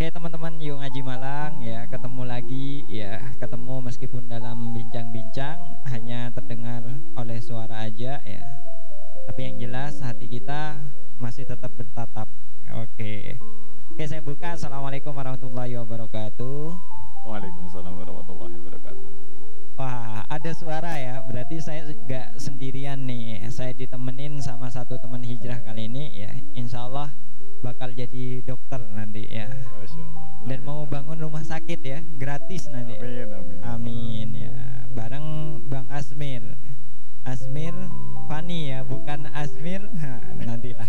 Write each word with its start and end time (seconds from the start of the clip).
Oke 0.00 0.08
teman-teman 0.16 0.56
Yuk 0.64 0.80
Ngaji 0.80 1.00
Malang 1.04 1.60
ya. 1.60 1.84
Ketemu 1.84 2.24
lagi 2.24 2.88
ya. 2.88 3.20
Ketemu 3.36 3.84
meskipun 3.84 4.32
dalam 4.32 4.72
bincang-bincang 4.72 5.60
hanya 5.92 6.32
terdengar 6.32 6.80
oleh 7.20 7.36
suara 7.36 7.84
aja 7.84 8.16
ya. 8.24 8.44
Tapi 9.28 9.40
yang 9.44 9.60
jelas 9.60 10.00
hati 10.00 10.24
kita 10.24 10.80
masih 11.20 11.44
tetap 11.44 11.68
bertatap. 11.76 12.24
Oke. 12.80 13.36
Oke 13.92 14.08
saya 14.08 14.24
buka. 14.24 14.56
Assalamualaikum 14.56 15.12
warahmatullahi 15.12 15.76
wabarakatuh. 15.84 16.72
Waalaikumsalam 17.28 17.92
warahmatullahi 17.92 18.56
wabarakatuh. 18.56 19.08
wah 19.76 20.24
ada 20.32 20.50
suara 20.56 20.96
ya. 20.96 21.20
Berarti 21.28 21.60
saya 21.60 21.84
nggak 21.84 22.40
sendirian 22.40 23.04
nih. 23.04 23.44
Saya 23.52 23.76
ditemenin 23.76 24.40
sama 24.40 24.72
satu 24.72 24.96
teman 24.96 25.20
hijrah 25.20 25.60
kali 25.60 25.92
ini 25.92 26.24
ya. 26.24 26.32
Insya 26.56 26.88
Allah 26.88 27.12
bakal 27.60 27.92
jadi 27.92 28.40
dokter 28.42 28.80
nanti 28.92 29.28
ya. 29.28 29.48
Dan 30.48 30.64
mau 30.64 30.88
bangun 30.88 31.20
rumah 31.20 31.44
sakit 31.44 31.80
ya 31.84 32.00
gratis 32.16 32.72
nanti. 32.72 32.96
Amin, 32.96 33.28
amin. 33.28 33.58
amin 33.60 34.28
ya. 34.48 34.52
Bareng 34.96 35.60
bang 35.68 35.86
Asmir. 35.92 36.42
Asmir 37.28 37.76
Fani 38.26 38.72
ya 38.72 38.80
bukan 38.82 39.28
Asmir. 39.36 39.84
Nah, 40.00 40.56
nantilah. 40.56 40.88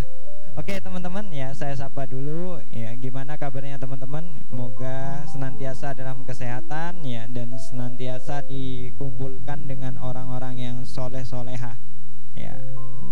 Oke 0.60 0.80
teman-teman 0.84 1.32
ya 1.32 1.52
saya 1.52 1.76
sapa 1.76 2.08
dulu 2.08 2.64
ya. 2.72 2.96
Gimana 2.96 3.36
kabarnya 3.36 3.76
teman-teman? 3.76 4.40
Semoga 4.48 5.28
senantiasa 5.28 5.92
dalam 5.96 6.24
kesehatan 6.24 7.04
ya 7.04 7.28
dan 7.28 7.56
senantiasa 7.56 8.44
dikumpulkan 8.48 9.68
dengan 9.68 10.00
orang-orang 10.00 10.60
yang 10.60 10.78
soleh 10.88 11.28
soleha 11.28 11.76
ya. 12.36 12.56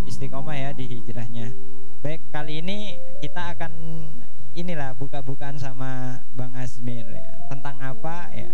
Istiqomah 0.08 0.56
ya 0.56 0.70
di 0.72 0.88
hijrahnya 0.88 1.52
baik 2.00 2.32
kali 2.32 2.64
ini 2.64 2.96
kita 3.20 3.60
akan 3.60 3.74
inilah 4.56 4.96
buka-bukaan 4.96 5.60
sama 5.60 6.24
Bang 6.32 6.56
Asmir 6.56 7.04
ya. 7.12 7.28
Tentang 7.52 7.76
apa 7.84 8.32
ya 8.32 8.48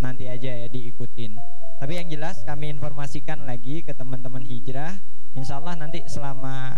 nanti 0.00 0.24
aja 0.28 0.48
ya 0.48 0.68
diikutin. 0.72 1.36
Tapi 1.76 1.92
yang 2.00 2.08
jelas 2.08 2.40
kami 2.48 2.72
informasikan 2.72 3.44
lagi 3.44 3.84
ke 3.84 3.92
teman-teman 3.92 4.40
hijrah, 4.48 4.96
insya 5.36 5.60
Allah 5.60 5.76
nanti 5.76 6.08
selama 6.08 6.72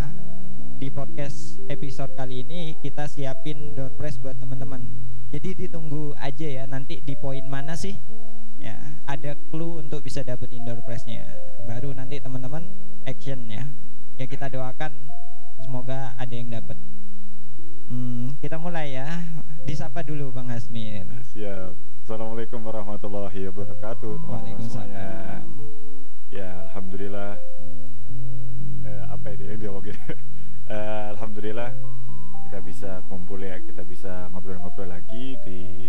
di 0.79 0.91
podcast 0.91 1.63
episode 1.71 2.11
kali 2.19 2.43
ini 2.43 2.75
kita 2.83 3.07
siapin 3.07 3.79
door 3.79 3.95
prize 3.95 4.19
buat 4.19 4.35
teman-teman. 4.43 4.83
Jadi 5.31 5.67
ditunggu 5.67 6.19
aja 6.19 6.47
ya 6.51 6.65
nanti 6.67 6.99
di 6.99 7.15
poin 7.15 7.47
mana 7.47 7.79
sih 7.79 7.95
ya 8.59 8.75
ada 9.07 9.39
clue 9.55 9.79
untuk 9.79 10.03
bisa 10.03 10.27
dapetin 10.27 10.67
door 10.67 10.83
prize-nya. 10.83 11.31
Baru 11.63 11.95
nanti 11.95 12.19
teman-teman 12.19 12.67
action 13.07 13.47
ya. 13.47 13.71
Ya 14.19 14.27
kita 14.27 14.51
doakan 14.51 14.91
semoga 15.63 16.15
ada 16.19 16.35
yang 16.35 16.51
dapat. 16.53 16.79
Hmm, 17.89 18.37
kita 18.45 18.61
mulai 18.61 18.95
ya. 18.95 19.09
Disapa 19.65 20.05
dulu 20.05 20.33
Bang 20.33 20.53
Asmir. 20.53 21.09
Siap. 21.33 21.73
Assalamualaikum 22.05 22.61
warahmatullahi 22.65 23.49
wabarakatuh. 23.53 24.17
Waalaikumsalam. 24.29 25.45
Ya, 26.33 26.69
alhamdulillah. 26.69 27.37
Eh, 28.85 29.03
apa 29.09 29.27
ini 29.37 29.45
yang 29.57 29.61
diomongin? 29.61 29.97
Eh, 30.69 31.05
alhamdulillah 31.17 31.73
kita 32.45 32.61
bisa 32.61 33.01
kumpul 33.09 33.41
ya, 33.41 33.57
kita 33.57 33.89
bisa 33.89 34.29
ngobrol-ngobrol 34.29 34.85
lagi 34.85 35.41
di 35.41 35.89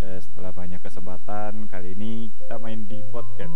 eh, 0.00 0.18
setelah 0.24 0.56
banyak 0.56 0.80
kesempatan 0.80 1.68
kali 1.68 1.92
ini 1.92 2.32
kita 2.32 2.56
main 2.56 2.88
di 2.88 3.04
podcast. 3.12 3.52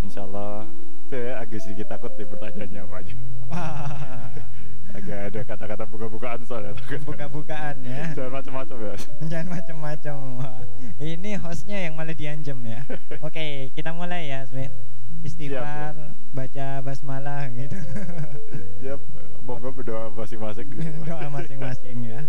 Insya 0.00 0.24
Allah 0.24 0.64
saya 1.08 1.40
agak 1.40 1.60
sedikit 1.64 1.86
takut 1.88 2.12
di 2.20 2.24
pertanyaannya 2.28 2.80
apa 2.84 2.96
aja. 3.00 3.14
Agak 4.92 5.18
ada 5.32 5.40
kata-kata 5.44 5.84
buka-bukaan 5.88 6.40
soalnya. 6.44 6.72
buka-bukaan 7.04 7.76
ya. 7.84 8.12
Jangan 8.12 8.32
macam-macam 8.40 8.76
ya. 8.76 8.94
Jangan 9.24 9.48
macam-macam. 9.52 10.16
Ini 11.00 11.30
hostnya 11.40 11.78
yang 11.88 11.94
malah 11.96 12.12
diancam 12.12 12.58
ya. 12.64 12.84
Oke, 13.26 13.72
kita 13.72 13.92
mulai 13.96 14.28
ya, 14.28 14.44
Asmir. 14.44 14.68
Istighfar, 15.26 16.14
baca 16.32 16.66
basmalah 16.86 17.50
gitu. 17.54 17.74
Yap, 18.86 19.00
monggo 19.42 19.74
berdoa 19.74 20.12
masing-masing 20.14 20.68
doa 21.08 21.26
masing-masing 21.32 21.96
ya. 22.04 22.20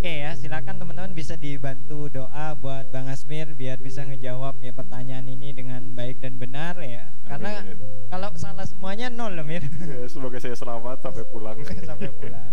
Oke 0.00 0.22
ya, 0.24 0.32
silakan 0.32 0.80
teman-teman 0.80 1.12
bisa 1.12 1.36
dibantu 1.36 2.08
doa 2.08 2.56
buat 2.56 2.88
Bang 2.88 3.10
Asmir 3.10 3.52
biar 3.52 3.76
bisa 3.82 4.06
ngejawab 4.06 4.56
ya 4.64 4.72
pertanyaan 4.72 5.28
ini 5.28 5.52
dengan 5.52 5.82
baik 5.92 6.24
dan 6.24 6.40
benar 6.40 6.80
ya. 6.80 7.10
Karena 7.28 7.60
Amin. 7.60 7.76
kalau 8.08 8.32
salah 8.38 8.64
semuanya 8.64 9.12
nol 9.12 9.36
loh 9.36 9.44
Mir. 9.44 9.60
Ya, 9.66 10.08
semoga 10.08 10.40
saya 10.40 10.56
selamat 10.56 11.04
sampai 11.04 11.24
pulang. 11.28 11.58
sampai 11.90 12.08
pulang. 12.16 12.52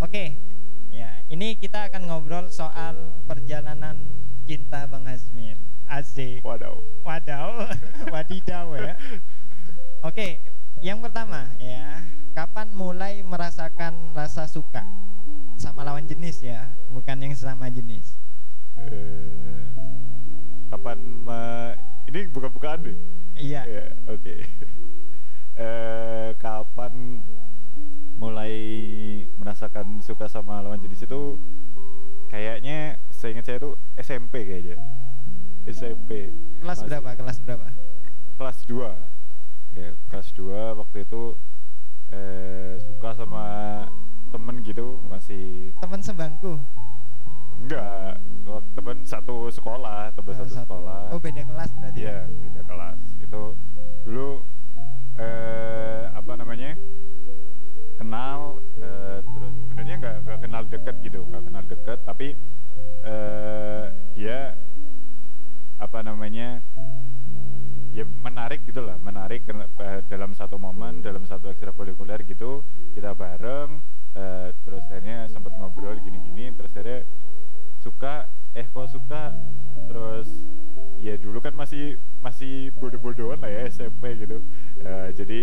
Oke, 0.00 0.32
ya 0.94 1.10
ini 1.28 1.58
kita 1.60 1.92
akan 1.92 2.08
ngobrol 2.08 2.48
soal 2.48 3.18
perjalanan 3.28 3.98
cinta 4.46 4.86
Bang 4.86 5.04
Asmir. 5.10 5.58
Asik. 5.86 6.42
Wadaw. 6.42 6.76
Wadaw, 7.06 7.70
wadidaw 8.14 8.66
ya. 8.74 8.94
Oke, 10.02 10.42
yang 10.82 10.98
pertama 11.00 11.46
ya, 11.58 12.02
kapan 12.34 12.68
mulai 12.74 13.22
merasakan 13.22 13.94
rasa 14.12 14.50
suka 14.50 14.82
sama 15.56 15.86
lawan 15.86 16.04
jenis 16.04 16.42
ya, 16.42 16.68
bukan 16.90 17.16
yang 17.22 17.32
sesama 17.32 17.70
jenis. 17.70 18.12
Eh, 18.76 19.62
kapan 20.68 20.98
ma- 21.24 21.78
ini 22.06 22.26
buka-bukaan 22.28 22.82
nih? 22.82 22.96
Iya. 23.36 23.62
Ya, 23.66 23.84
oke. 24.10 24.34
Eh, 25.56 26.36
kapan 26.36 27.24
mulai 28.20 28.52
merasakan 29.40 30.04
suka 30.04 30.28
sama 30.28 30.60
lawan 30.60 30.76
jenis 30.84 31.08
itu 31.08 31.40
kayaknya 32.28 33.00
seingat 33.08 33.48
saya 33.48 33.56
tuh 33.56 33.72
SMP 33.96 34.44
kayaknya. 34.44 34.76
SMP. 35.66 36.30
Kelas 36.58 36.78
Masih- 36.78 36.86
berapa? 36.88 37.10
Kelas 37.14 37.38
berapa? 37.40 37.66
kelas 38.36 38.58
2 38.64 38.92
ya 39.74 39.88
kelas 40.06 40.28
2 40.30 40.44
waktu 40.76 40.98
itu 41.02 41.22
eh, 42.10 42.76
suka 42.82 43.16
sama 43.16 43.44
temen 44.28 44.60
gitu 44.60 45.00
masih 45.06 45.72
Teman 45.74 46.00
sebangku. 46.00 46.60
enggak 47.56 48.20
temen 48.74 49.00
satu 49.02 49.48
sekolah 49.48 50.12
temen 50.12 50.30
Oh, 50.30 50.38
satu, 50.38 50.52
satu. 50.52 50.64
sekolah 50.68 51.00
Oh, 51.10 51.18
beda 51.18 51.42
kelas 51.42 51.70
berarti. 51.72 51.96
iya 51.98 52.28
beda 52.28 52.60
kelas 52.62 52.98
itu 53.18 53.42
dulu 54.04 54.44
eh, 55.16 56.04
apa 56.12 56.32
namanya 56.36 56.76
kenal 57.96 58.60
eh, 58.76 59.18
terus 59.24 59.52
sebenarnya 59.64 59.94
nggak 59.96 60.16
kenal 60.38 60.62
deket 60.68 60.94
gitu 61.00 61.20
nggak 61.24 61.42
kenal 61.42 61.62
deket 61.64 61.98
tapi 62.04 62.28
eh, 63.02 63.84
dia 64.12 64.52
apa 65.76 65.98
namanya 66.00 66.60
ya 67.92 68.04
menarik 68.24 68.64
gitu 68.68 68.84
lah 68.84 68.96
menarik 69.00 69.44
eh, 69.48 70.00
dalam 70.08 70.36
satu 70.36 70.60
momen 70.60 71.00
dalam 71.00 71.24
satu 71.24 71.48
ekstrakurikuler 71.48 72.20
gitu 72.28 72.60
kita 72.92 73.16
bareng 73.16 73.80
eh, 74.16 74.48
terus 74.64 74.84
akhirnya 74.88 75.28
sempat 75.32 75.52
ngobrol 75.56 75.96
gini-gini 76.00 76.52
terus 76.56 76.72
akhirnya 76.76 77.04
suka 77.86 78.26
eh 78.56 78.66
kok 78.72 78.88
suka? 78.88 79.36
Terus 79.86 80.28
ya 80.96 81.14
dulu 81.20 81.44
kan 81.44 81.52
masih 81.52 82.00
masih 82.24 82.72
bodoh-bodohan 82.80 83.38
lah 83.38 83.52
ya 83.52 83.68
SMP 83.68 84.16
gitu. 84.16 84.40
Eh, 84.80 85.08
jadi 85.12 85.40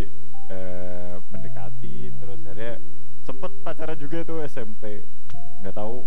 eh, 0.49 1.16
mendekati 1.29 2.09
terus 2.17 2.41
akhirnya 2.43 2.81
sempet 3.23 3.51
pacaran 3.63 3.95
juga 3.95 4.25
tuh 4.27 4.43
SMP 4.43 5.05
nggak 5.63 5.79
tahu 5.79 6.03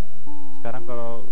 sekarang 0.60 0.84
kalau 0.84 1.24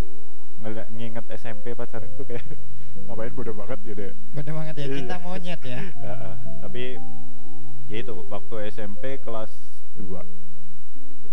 ngeliat 0.57 0.87
nginget 0.89 1.25
SMP 1.33 1.71
pacaran 1.71 2.09
tuh 2.13 2.23
kayak 2.23 2.43
ngapain 3.05 3.31
bodoh 3.31 3.53
banget 3.53 3.79
gitu 3.83 4.01
ya 4.01 4.13
Beda 4.31 4.51
banget 4.51 4.73
ya, 4.75 4.83
Iya. 4.83 4.95
cinta 4.95 5.15
monyet 5.19 5.61
ya. 5.61 5.79
Eh, 6.05 6.33
tapi 6.59 6.83
ya 7.85 7.97
itu 7.99 8.13
waktu 8.25 8.55
SMP 8.67 9.03
kelas 9.19 9.51
2 9.95 10.19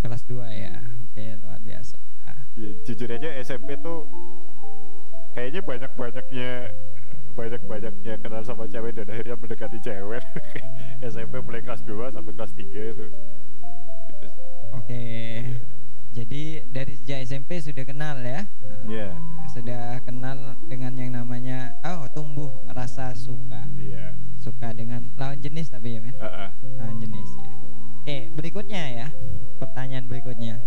Kelas 0.00 0.22
2 0.24 0.42
ya. 0.50 0.74
Oke, 1.04 1.22
luar 1.38 1.60
biasa. 1.60 1.96
ya, 2.52 2.68
jujur 2.82 3.08
aja 3.08 3.28
SMP 3.40 3.78
tuh 3.78 4.04
kayaknya 5.32 5.60
banyak-banyaknya 5.62 6.50
banyak-banyaknya 7.32 8.14
kenal 8.18 8.42
sama 8.42 8.66
cewek 8.66 8.92
dan 8.92 9.08
akhirnya 9.08 9.34
mendekati 9.34 9.78
cewek 9.78 10.20
SMP 11.06 11.40
mulai 11.40 11.60
kelas 11.60 11.80
2 11.80 12.12
sampai 12.12 12.32
kelas 12.32 12.52
3 12.52 12.60
itu 12.60 13.06
Gitu. 14.12 14.26
Oke. 14.74 15.00
Jadi 16.12 16.60
dari 16.68 16.92
sejak 16.92 17.24
SMP 17.24 17.56
sudah 17.64 17.88
kenal 17.88 18.20
ya? 18.20 18.44
Iya. 18.84 19.16
Sudah 19.48 19.96
kenal 20.04 20.60
dengan 20.68 20.92
yang 20.92 21.16
namanya 21.16 21.72
oh 21.80 22.04
tumbuh 22.12 22.52
rasa 22.68 23.16
suka. 23.16 23.64
iya 23.80 24.12
Suka 24.36 24.76
dengan 24.76 25.08
lawan 25.16 25.40
jenis 25.40 25.72
tapi 25.72 25.96
ya, 25.96 26.00
Men? 26.04 26.12
Ah, 26.20 26.48
ah. 26.48 26.50
Lawan 26.76 27.00
jenis 27.00 27.30
ya. 27.40 27.52
Oke, 28.04 28.18
berikutnya 28.36 28.82
ya. 28.92 29.08
Pertanyaan 29.56 30.04
berikutnya. 30.04 30.60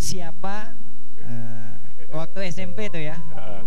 Siapa 0.00 0.72
eh, 1.20 1.72
waktu 2.08 2.48
SMP 2.48 2.88
itu 2.88 3.04
ya? 3.04 3.20
Ah, 3.36 3.60
ah. 3.60 3.62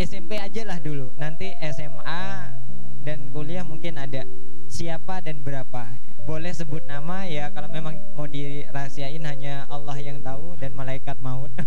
SMP 0.00 0.40
aja 0.40 0.64
lah 0.64 0.80
dulu. 0.80 1.12
Nanti 1.20 1.52
SMA 1.60 2.56
dan 3.04 3.28
kuliah 3.36 3.68
mungkin 3.68 4.00
ada 4.00 4.24
siapa 4.64 5.20
dan 5.20 5.44
berapa. 5.44 6.07
Boleh 6.28 6.52
sebut 6.52 6.84
nama 6.84 7.24
ya 7.24 7.48
kalau 7.56 7.72
memang 7.72 7.96
mau 8.12 8.28
dirahasiain 8.28 9.24
hanya 9.24 9.64
Allah 9.72 9.96
yang 9.96 10.20
tahu 10.20 10.60
dan 10.60 10.76
malaikat 10.76 11.16
maut. 11.24 11.48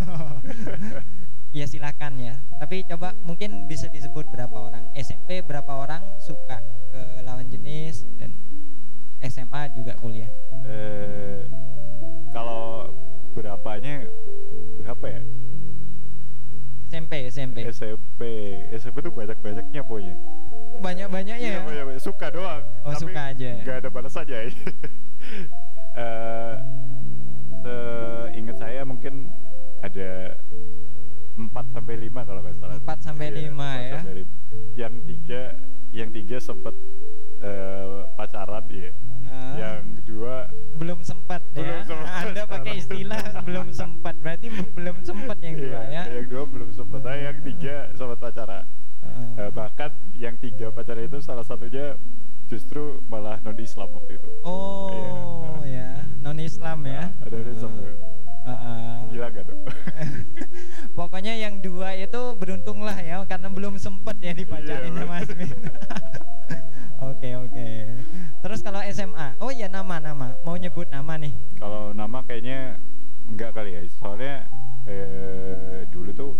Ya 1.51 1.67
silakan 1.67 2.15
ya. 2.15 2.39
Tapi 2.63 2.87
coba 2.87 3.11
mungkin 3.27 3.67
bisa 3.67 3.91
disebut 3.91 4.23
berapa 4.31 4.55
orang. 4.55 4.87
SMP 4.95 5.43
berapa 5.43 5.67
orang 5.67 5.99
suka 6.15 6.63
ke 6.95 7.01
lawan 7.27 7.51
jenis 7.51 8.07
dan 8.15 8.31
SMA 9.19 9.67
juga 9.75 9.99
kuliah? 9.99 10.31
Eh 10.63 11.43
kalau 12.31 12.95
berapanya 13.35 14.07
berapa 14.79 15.19
ya? 15.19 15.21
SMP 16.87 17.27
SMP 17.27 17.67
SMP 17.67 18.21
SMP 18.71 19.03
tuh 19.03 19.11
banyak 19.11 19.35
banyaknya 19.43 19.83
pokoknya 19.83 20.15
banyak 20.77 21.07
banyaknya 21.07 21.37
Iya, 21.37 21.59
ya 21.67 21.83
banyak- 21.83 21.99
suka 21.99 22.27
doang. 22.29 22.63
Oh, 22.81 22.89
tapi 22.89 23.03
suka 23.03 23.21
aja. 23.27 23.49
nggak 23.59 23.77
ada 23.77 23.89
balasannya 23.89 24.39
Eh, 25.93 26.55
seingat 27.61 28.57
saya 28.57 28.81
mungkin 28.81 29.27
ada 29.81 30.39
4 31.33 31.51
sampai 31.69 31.95
5 31.99 32.23
kalau 32.23 32.39
nggak 32.39 32.55
salah. 32.57 32.75
4 32.77 32.97
sampai 33.01 33.27
Iya, 33.27 33.35
5 33.43 33.51
empat 33.51 33.75
ya? 33.77 33.91
sampai 33.97 34.13
lima. 34.15 34.33
yang 34.73 34.93
tiga 35.03 35.41
yang 35.91 36.09
tiga 36.09 36.37
sempet 36.39 36.75
eh, 37.41 37.87
pacaran 38.13 38.63
ya 38.67 38.91
Ah. 39.23 39.55
yang 39.57 39.83
dua 40.01 40.47
belum 40.75 40.99
sempat 41.01 41.39
Belum 41.51 41.71
ya 41.71 41.83
sempat 41.83 42.11
Anda 42.25 42.43
pakai 42.45 42.73
istilah 42.77 43.23
belum 43.41 43.67
sempat 43.71 44.15
berarti 44.17 44.47
belum 44.69 44.97
sempat 45.01 45.37
yang 45.39 45.55
dua 45.57 45.81
iya, 45.85 46.03
ya? 46.03 46.03
yang 46.13 46.25
dua 46.27 46.43
belum 46.45 46.69
sempet. 46.69 46.99
Nah, 46.99 47.15
yang 47.17 47.37
tiga 47.41 47.75
sempat 47.93 48.17
pacaran 48.17 48.63
Eh, 49.41 49.49
bahkan 49.51 49.89
yang 50.15 50.37
tiga 50.37 50.69
pacaran 50.69 51.09
itu 51.09 51.17
salah 51.23 51.41
satunya 51.41 51.97
justru 52.45 53.01
malah 53.09 53.41
non 53.41 53.57
Islam 53.57 53.89
waktu 53.95 54.21
itu. 54.21 54.29
Oh 54.45 55.57
ya 55.65 56.03
non 56.21 56.37
Islam 56.37 56.85
ya. 56.85 57.09
Nah, 57.09 57.25
ada 57.25 57.35
non 57.41 57.51
Islam 57.51 57.71
ah. 58.45 59.01
gila 59.09 59.27
gak 59.33 59.43
tuh? 59.49 59.57
Pokoknya 60.97 61.33
yang 61.37 61.63
dua 61.63 61.97
itu 61.97 62.21
beruntung 62.37 62.83
lah 62.85 62.97
ya 63.01 63.23
karena 63.25 63.49
belum 63.49 63.81
sempat 63.81 64.19
ya 64.19 64.35
dipacarin 64.35 64.93
Iya, 64.93 65.01
sama 65.01 65.15
betul. 65.21 65.33
Asmin. 65.35 65.49
Oke 67.01 67.33
oke. 67.33 67.67
Terus 68.45 68.61
kalau 68.61 68.77
SMA 68.93 69.33
oh 69.41 69.49
ya 69.49 69.65
nama 69.65 69.97
nama. 69.97 70.37
Mau 70.45 70.53
nyebut 70.53 70.85
nama 70.93 71.17
nih. 71.17 71.33
Kalau 71.57 71.97
nama 71.97 72.21
kayaknya 72.21 72.77
enggak 73.25 73.57
kali 73.57 73.73
ya. 73.73 73.81
Soalnya 73.97 74.45
eh, 74.85 75.89
dulu 75.89 76.13
tuh 76.13 76.31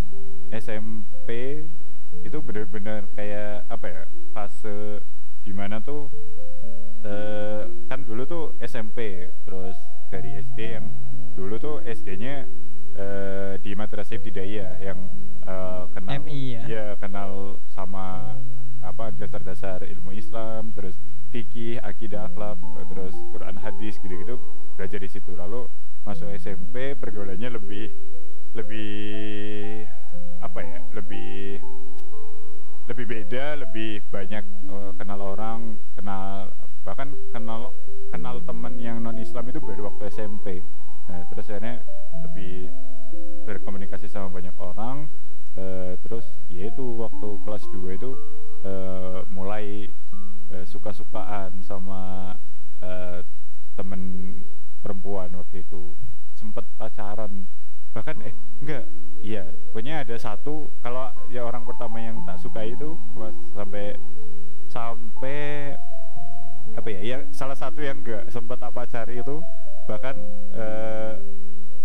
SMP 0.54 1.62
itu 2.32 2.40
bener-bener 2.40 3.04
kayak 3.12 3.68
apa 3.68 3.86
ya 3.92 4.02
fase 4.32 5.04
di 5.44 5.52
mana 5.52 5.84
tuh 5.84 6.08
eh, 7.04 7.68
kan 7.92 8.08
dulu 8.08 8.24
tuh 8.24 8.44
SMP 8.64 9.28
terus 9.44 9.76
dari 10.08 10.40
SD 10.40 10.80
yang 10.80 10.88
dulu 11.36 11.60
tuh 11.60 11.76
SD-nya 11.84 12.48
eh, 12.96 13.60
di 13.60 13.76
Madrasah 13.76 14.16
Ibtidaiyah 14.16 14.80
yang 14.80 14.96
eh, 15.44 15.84
kenal 15.92 16.24
MI 16.24 16.40
ya? 16.56 16.62
Iya, 16.64 16.86
kenal 16.96 17.60
sama 17.76 18.32
apa 18.80 19.12
dasar-dasar 19.12 19.84
ilmu 19.84 20.16
Islam 20.16 20.72
terus 20.72 20.96
fikih 21.36 21.84
akidah 21.84 22.32
akhlak 22.32 22.56
terus 22.88 23.12
Quran 23.36 23.60
hadis 23.60 24.00
gitu-gitu 24.00 24.40
belajar 24.80 25.04
di 25.04 25.10
situ 25.12 25.36
lalu 25.36 25.68
masuk 26.08 26.32
SMP 26.32 26.96
pergaulannya 26.96 27.60
lebih 27.60 27.92
lebih 28.56 29.84
apa 30.40 30.60
ya 30.64 30.80
lebih 30.96 31.60
lebih 32.90 33.06
beda 33.06 33.62
lebih 33.62 34.02
banyak 34.10 34.44
eh, 34.44 34.92
kenal 34.98 35.20
orang 35.22 35.78
kenal 35.94 36.50
bahkan 36.82 37.14
kenal 37.30 37.70
kenal 38.10 38.42
teman 38.42 38.74
yang 38.78 38.98
non 38.98 39.18
Islam 39.18 39.46
itu 39.48 39.62
baru 39.62 39.92
waktu 39.92 40.10
SMP 40.10 40.60
nah 41.06 41.22
terus 41.30 41.46
akhirnya 41.50 41.78
lebih 42.26 42.70
berkomunikasi 43.46 44.06
sama 44.10 44.30
banyak 44.30 44.54
orang 44.58 45.06
eh, 45.58 45.94
terus 46.02 46.26
ya 46.50 46.70
itu 46.70 46.84
waktu 46.98 47.28
kelas 47.46 47.64
2 47.70 47.98
itu 47.98 48.10
eh, 48.66 49.20
mulai 49.30 49.86
eh, 50.52 50.64
suka-sukaan 50.66 51.62
sama 51.64 52.32
eh, 52.82 53.20
temen 53.74 54.02
perempuan 54.82 55.30
waktu 55.38 55.62
itu. 55.62 55.94
Sempet 56.36 56.66
pacaran 56.76 57.46
bahkan 57.92 58.16
eh 58.24 58.34
enggak. 58.60 58.84
Iya 59.22 59.46
pokoknya 59.70 60.02
ada 60.02 60.18
satu 60.18 60.66
kalau 60.82 61.06
ya 61.30 61.46
orang 61.46 61.62
pertama 61.62 62.02
yang 62.02 62.26
tak 62.26 62.42
suka 62.42 62.66
itu 62.66 62.98
pas 63.14 63.30
sampai 63.54 63.94
sampai 64.66 65.38
apa 66.74 66.88
ya 66.90 67.00
ya 67.06 67.16
salah 67.30 67.54
satu 67.54 67.78
yang 67.86 68.02
enggak 68.02 68.26
sempat 68.34 68.58
tak 68.58 68.74
pacari 68.74 69.22
itu 69.22 69.38
bahkan 69.86 70.18
eh, 70.58 71.14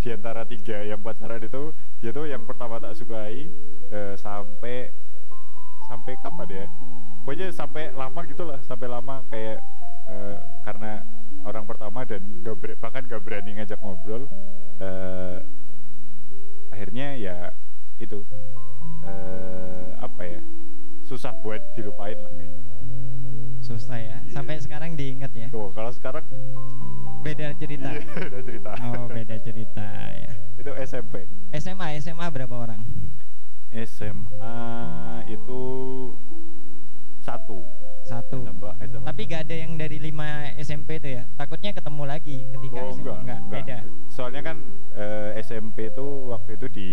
di 0.02 0.10
antara 0.10 0.48
tiga 0.50 0.82
yang 0.82 0.98
pacaran 1.04 1.42
itu 1.44 1.76
dia 2.02 2.10
tuh 2.10 2.26
yang 2.26 2.42
pertama 2.48 2.82
tak 2.82 2.98
sukai 2.98 3.46
eh, 3.94 4.14
sampai 4.18 4.90
sampai 5.88 6.14
kapan 6.20 6.48
ya? 6.50 6.66
Pokoknya 7.22 7.48
sampai 7.52 7.92
lama 7.92 8.20
gitu 8.26 8.44
lah 8.48 8.60
sampai 8.66 8.88
lama 8.88 9.22
kayak 9.30 9.60
eh, 10.10 10.38
karena 10.64 11.04
orang 11.46 11.70
pertama 11.70 12.02
dan 12.08 12.24
gak 12.42 12.56
bahkan 12.82 13.04
gak 13.06 13.22
berani 13.24 13.62
ngajak 13.62 13.80
ngobrol 13.84 14.26
eh, 14.82 15.38
akhirnya 16.70 17.16
ya 17.16 17.38
itu 17.98 18.22
eh, 19.04 19.90
apa 19.98 20.22
ya 20.24 20.42
susah 21.04 21.32
buat 21.40 21.60
dilupain 21.74 22.16
lah 22.16 22.32
kayaknya. 22.32 22.62
susah 23.60 23.98
ya 23.98 24.18
Iya. 24.18 24.34
sampai 24.34 24.56
sekarang 24.60 24.92
diinget 24.94 25.32
ya. 25.34 25.48
Tuh 25.50 25.72
kalau 25.72 25.90
sekarang 25.90 26.24
beda 27.20 27.52
cerita. 27.56 27.90
Iya, 27.90 28.04
udah 28.32 28.42
cerita. 28.44 28.72
Oh 28.94 29.08
beda 29.08 29.36
cerita 29.40 29.86
ya. 30.14 30.32
Itu 30.56 30.72
SMP 30.78 31.26
SMA 31.54 31.98
SMA 31.98 32.28
berapa 32.28 32.52
orang? 32.54 32.82
SMA 33.72 34.58
itu 35.28 35.62
satu 37.28 37.60
satu 38.08 38.40
SMA, 38.40 38.72
SMA. 38.88 39.04
tapi 39.04 39.22
gak 39.28 39.42
ada 39.52 39.56
yang 39.60 39.76
dari 39.76 40.00
lima 40.00 40.48
SMP 40.56 40.96
itu 40.96 41.20
ya 41.20 41.28
takutnya 41.36 41.76
ketemu 41.76 42.04
lagi 42.08 42.48
ketika 42.56 42.80
oh, 42.80 42.96
SMA 42.96 43.16
enggak, 43.20 43.40
beda 43.52 43.78
soalnya 44.08 44.42
kan 44.48 44.58
eh, 44.96 45.44
SMP 45.44 45.92
itu 45.92 46.32
waktu 46.32 46.56
itu 46.56 46.68
di 46.72 46.90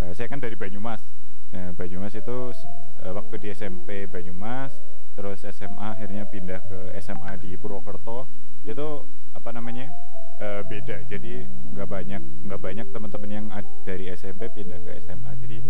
eh, 0.00 0.12
saya 0.16 0.32
kan 0.32 0.40
dari 0.40 0.56
Banyumas 0.56 1.04
nah, 1.52 1.76
Banyumas 1.76 2.16
itu 2.16 2.56
eh, 3.04 3.12
waktu 3.12 3.34
di 3.36 3.48
SMP 3.52 4.08
Banyumas 4.08 4.72
terus 5.12 5.44
SMA 5.44 5.92
akhirnya 5.92 6.24
pindah 6.24 6.64
ke 6.64 6.96
SMA 7.04 7.36
di 7.36 7.60
Purwokerto 7.60 8.24
itu 8.64 9.04
apa 9.36 9.52
namanya 9.52 9.92
eh, 10.40 10.64
beda 10.64 11.04
jadi 11.04 11.44
nggak 11.76 11.88
banyak 11.88 12.22
nggak 12.48 12.60
banyak 12.64 12.86
teman-teman 12.88 13.30
yang 13.30 13.46
dari 13.84 14.08
SMP 14.16 14.48
pindah 14.48 14.80
ke 14.80 15.04
SMA 15.04 15.36
jadi 15.44 15.60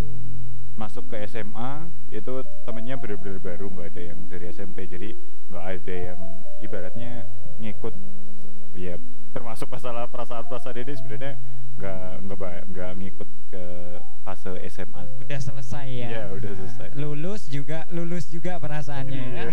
masuk 0.73 1.07
ke 1.07 1.19
SMA 1.25 1.71
itu 2.09 2.33
temennya 2.63 2.95
bener-bener 2.95 3.37
baru 3.37 3.67
nggak 3.69 3.87
ada 3.89 4.01
yang 4.03 4.19
dari 4.25 4.45
SMP 4.49 4.85
jadi 4.85 5.13
nggak 5.47 5.65
ada 5.69 5.95
yang 6.07 6.19
ibaratnya 6.59 7.11
ngikut 7.57 7.93
ya 8.73 8.95
termasuk 9.31 9.67
masalah 9.67 10.07
perasaan-perasaan 10.07 10.77
ini 10.77 10.93
sebenarnya 10.93 11.33
nggak 11.75 11.99
nggak 12.25 12.39
nggak 12.67 12.91
ngikut 12.97 13.29
ke 13.47 13.63
fase 14.21 14.51
SMA 14.69 15.01
udah 15.19 15.39
selesai 15.39 15.87
ya 15.87 16.07
Iya, 16.09 16.23
udah 16.31 16.51
selesai. 16.53 16.87
lulus 16.95 17.41
juga 17.47 17.83
lulus 17.89 18.27
juga 18.27 18.57
perasaannya 18.57 19.21
ya 19.33 19.45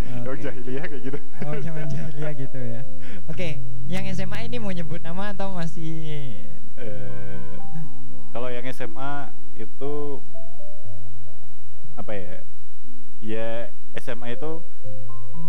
Iya. 0.00 0.24
Dong 0.24 0.32
Oke. 0.32 0.42
jahiliyah 0.42 0.84
kayak 0.86 1.02
gitu 1.04 1.18
oh 1.44 1.54
zaman 1.58 1.84
jahiliyah 1.86 2.32
gitu 2.34 2.58
ya 2.58 2.82
oke 3.26 3.48
yang 3.86 4.04
SMA 4.08 4.38
ini 4.42 4.56
mau 4.56 4.72
nyebut 4.72 5.00
nama 5.00 5.30
atau 5.30 5.52
masih 5.52 6.32
Eh, 6.74 7.54
kalau 8.30 8.48
yang 8.48 8.64
SMA 8.66 9.28
itu 9.54 9.92
apa 12.00 12.12
ya 12.16 12.36
ya 13.20 13.48
SMA 14.00 14.32
itu 14.32 14.64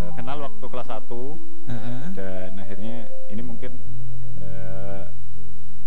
eh, 0.03 0.11
kenal 0.19 0.43
waktu 0.43 0.65
kelas 0.67 0.91
1 0.91 1.07
Heeh. 1.07 1.99
dan 2.11 2.51
akhirnya 2.59 3.07
ini 3.31 3.39
mungkin 3.39 3.79
eh, 4.43 5.03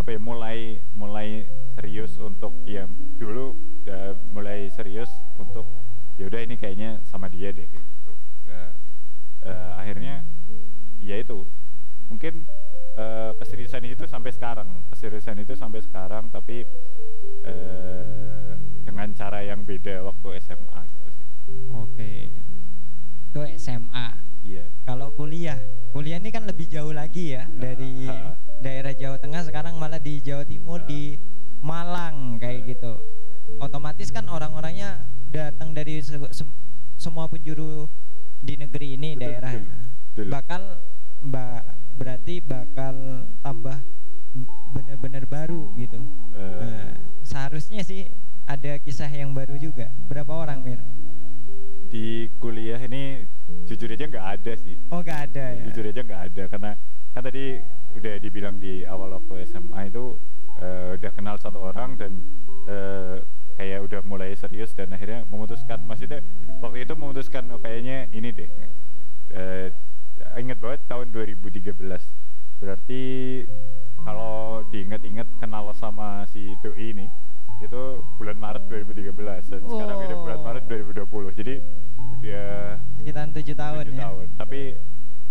apa 0.01 0.09
ya 0.09 0.21
mulai 0.21 0.81
mulai 0.97 1.45
serius 1.77 2.17
untuk 2.17 2.57
ya 2.65 2.89
dulu 3.21 3.53
udah 3.85 4.17
mulai 4.33 4.73
serius 4.73 5.13
untuk 5.37 5.69
ya 6.17 6.25
udah 6.33 6.41
ini 6.41 6.57
kayaknya 6.57 7.05
sama 7.05 7.29
dia 7.29 7.53
deh 7.53 7.69
gitu. 7.69 8.13
Eh, 8.49 8.73
eh, 9.45 9.71
akhirnya 9.77 10.25
ya 11.05 11.21
itu 11.21 11.45
mungkin 12.09 12.49
eh, 12.97 13.31
keseriusan 13.37 13.85
itu 13.85 14.09
sampai 14.09 14.33
sekarang. 14.33 14.69
Keseriusan 14.89 15.37
itu 15.45 15.53
sampai 15.53 15.85
sekarang 15.85 16.33
tapi 16.33 16.65
eh, 17.45 17.94
dengan 18.85 19.09
cara 19.11 19.41
yang 19.41 19.65
beda 19.65 20.05
waktu 20.05 20.29
SMA 20.41 20.81
gitu 20.85 21.09
sih. 21.11 21.27
Oke. 21.73 22.13
Itu 23.29 23.41
SMA 23.57 24.07
iya. 24.45 24.65
Kalau 24.85 25.11
kuliah 25.11 25.57
kuliah 25.91 26.19
ini 26.19 26.29
kan 26.29 26.45
lebih 26.45 26.67
jauh 26.67 26.93
lagi 26.93 27.33
ya 27.33 27.49
dari 27.49 28.05
ha. 28.07 28.37
daerah 28.61 28.93
Jawa 28.93 29.17
Tengah 29.17 29.43
sekarang 29.43 29.75
malah 29.75 29.99
di 29.99 30.21
Jawa 30.21 30.45
Timur 30.45 30.81
Ha. 30.81 30.87
di 30.87 31.17
Malang 31.61 32.37
kayak 32.37 32.69
gitu. 32.69 33.01
Otomatis 33.57 34.11
kan 34.11 34.29
orang-orangnya 34.29 35.01
datang 35.31 35.73
dari 35.73 35.99
se- 35.99 36.31
sem- 36.31 36.53
semua 36.95 37.25
penjuru 37.25 37.89
di 38.39 38.55
negeri 38.55 38.95
ini 38.95 39.17
Betul, 39.17 39.23
daerah. 39.25 39.53
betul, 39.53 39.73
betul. 40.13 40.27
bakal 40.29 40.63
mbak 41.25 41.63
berarti 41.95 42.35
bakal 42.39 42.95
tambah 43.41 43.79
bener-bener 44.71 45.25
baru 45.25 45.71
gitu. 45.75 45.99
Eh, 46.35 46.61
Nah, 46.61 46.93
seharusnya 47.23 47.81
sih 47.81 48.11
ada 48.45 48.73
kisah 48.81 49.09
yang 49.09 49.33
baru 49.33 49.57
juga. 49.57 49.89
Berapa 50.09 50.33
orang 50.33 50.61
mir? 50.61 50.81
Di 51.89 52.29
kuliah 52.43 52.81
ini 52.81 53.25
jujur 53.65 53.89
aja 53.89 54.05
nggak 54.09 54.27
ada 54.41 54.53
sih. 54.59 54.77
Oh 54.93 55.01
gak 55.01 55.31
ada 55.31 55.55
ya? 55.55 55.63
Jujur 55.71 55.85
aja 55.89 56.01
nggak 56.05 56.23
ada 56.33 56.43
karena 56.51 56.71
kan 57.15 57.23
tadi 57.23 57.63
udah 57.95 58.15
dibilang 58.19 58.59
di 58.59 58.83
awal 58.85 59.17
waktu 59.17 59.47
SMA 59.47 59.89
itu 59.89 60.19
eh, 60.59 60.99
udah 60.99 61.11
kenal 61.15 61.37
satu 61.39 61.63
orang 61.63 61.95
dan 61.95 62.13
eh, 62.67 63.23
kayak 63.55 63.87
udah 63.87 64.01
mulai 64.03 64.35
serius 64.35 64.75
dan 64.75 64.91
akhirnya 64.91 65.23
memutuskan 65.31 65.79
maksudnya 65.87 66.19
waktu 66.59 66.83
itu 66.83 66.93
memutuskan 66.99 67.47
oh, 67.55 67.61
kayaknya 67.63 68.11
ini 68.11 68.29
deh. 68.35 68.51
Eh, 69.35 69.71
inget 70.35 70.59
banget 70.59 70.83
tahun 70.91 71.15
2013 71.15 71.79
berarti 72.59 73.03
kalau 74.05 74.63
diinget-inget 74.69 75.29
kenal 75.39 75.71
sama 75.77 76.27
si 76.29 76.55
Doi 76.61 76.91
ini 76.93 77.07
itu 77.61 77.83
bulan 78.17 78.37
Maret 78.37 78.63
2013 78.67 79.15
dan 79.51 79.61
sekarang 79.63 79.99
ini 80.03 80.15
bulan 80.15 80.39
Oh. 80.39 80.45
Maret 80.45 80.65
2020 80.67 81.33
jadi 81.35 81.55
udah 82.15 82.53
sekitar 82.99 83.25
tujuh 83.31 83.55
tahun 83.55 83.77
tujuh 83.83 83.95
ya? 83.95 84.03
tahun. 84.09 84.27
Tapi 84.37 84.61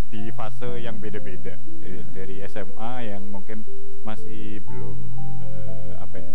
di 0.08 0.22
fase 0.32 0.70
yang 0.78 0.98
beda-beda. 0.98 1.58
Eh, 1.82 2.06
dari 2.12 2.42
SMA 2.46 2.92
yang 3.04 3.26
mungkin 3.28 3.66
masih 4.02 4.62
belum 4.62 4.98
eh, 5.42 5.92
apa 5.98 6.16
ya 6.18 6.32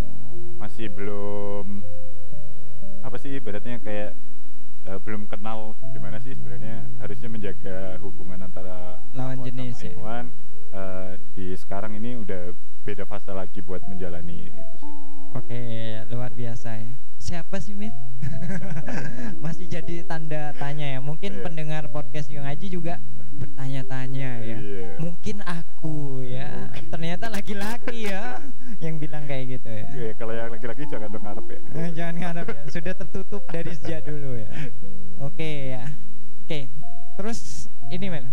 masih 0.58 0.90
belum 0.90 1.66
apa 3.00 3.16
sih 3.16 3.38
ibaratnya 3.38 3.78
kayak 3.78 4.10
eh, 4.84 4.98
belum 5.00 5.26
kenal 5.26 5.78
gimana 5.92 6.18
sih 6.18 6.34
sebenarnya 6.34 6.82
harusnya 6.98 7.28
menjaga 7.28 7.76
hubungan 7.98 8.42
antara 8.42 8.98
Lawan 9.14 9.38
kawan 9.38 9.38
sama 9.38 9.46
jenis 9.46 9.76
ya. 9.78 9.92
Eh, 10.68 11.12
di 11.32 11.46
sekarang 11.54 11.96
ini 11.96 12.18
udah 12.18 12.52
beda 12.84 13.04
fase 13.04 13.32
lagi 13.32 13.62
buat 13.62 13.80
menjalani 13.86 14.50
itu 14.50 14.74
sih 14.76 14.92
Oke, 15.34 15.60
luar 16.08 16.30
biasa 16.32 16.76
ya. 16.76 16.92
Siapa 17.18 17.58
sih 17.58 17.74
Mit? 17.74 17.92
Masih 19.44 19.66
jadi 19.66 20.02
tanda 20.02 20.54
tanya 20.54 20.96
ya. 20.96 21.00
Mungkin 21.00 21.38
Iya. 21.38 21.44
pendengar 21.44 21.82
podcast 21.90 22.30
Yung 22.30 22.46
Aji 22.46 22.70
juga 22.70 22.96
bertanya-tanya 23.34 24.30
ya. 24.40 24.58
Iya. 24.58 24.88
Mungkin 24.98 25.42
aku 25.42 26.22
ya. 26.24 26.70
Ternyata 26.88 27.28
laki-laki 27.28 28.08
ya 28.08 28.38
yang 28.84 28.96
bilang 28.96 29.26
kayak 29.26 29.58
gitu 29.58 29.68
ya. 29.68 29.86
Oke, 29.88 30.08
kalau 30.16 30.32
yang 30.32 30.50
laki-laki 30.50 30.82
jangan 30.86 31.10
mengharap 31.10 31.46
ya 31.46 31.60
Eh, 31.74 31.88
Jangan 31.92 32.14
ngarep 32.16 32.46
ya. 32.48 32.60
Sudah 32.74 32.94
tertutup 32.96 33.42
dari 33.46 33.72
sejak 33.74 34.06
dulu 34.06 34.38
ya. 34.38 34.50
Oke 35.20 35.50
ya. 35.74 35.84
Oke. 36.46 36.70
Terus 37.18 37.66
ini 37.90 38.06
Mel. 38.08 38.26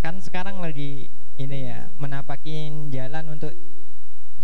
Kan 0.00 0.20
sekarang 0.20 0.60
lagi 0.60 1.08
ini 1.34 1.66
ya 1.66 1.88
menapakin 1.96 2.92
jalan 2.92 3.34
untuk 3.34 3.56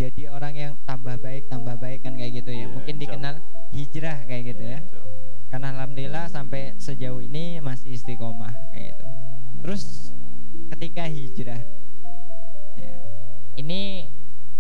jadi 0.01 0.33
orang 0.33 0.55
yang 0.57 0.73
tambah 0.89 1.21
baik 1.21 1.53
tambah 1.53 1.77
baik 1.77 2.01
kan 2.01 2.17
kayak 2.17 2.41
gitu 2.41 2.51
ya. 2.57 2.65
Iya, 2.65 2.67
Mungkin 2.73 2.97
dikenal 2.97 3.35
hijrah 3.77 4.19
kayak 4.25 4.43
gitu 4.57 4.65
ya. 4.65 4.79
Karena 5.53 5.77
alhamdulillah 5.77 6.25
sampai 6.33 6.73
sejauh 6.81 7.21
ini 7.21 7.61
masih 7.61 7.93
istiqomah 7.93 8.55
kayak 8.73 8.97
gitu. 8.97 9.07
Terus 9.61 9.83
ketika 10.73 11.05
hijrah 11.05 11.61
ya, 12.81 12.95
ini 13.61 14.09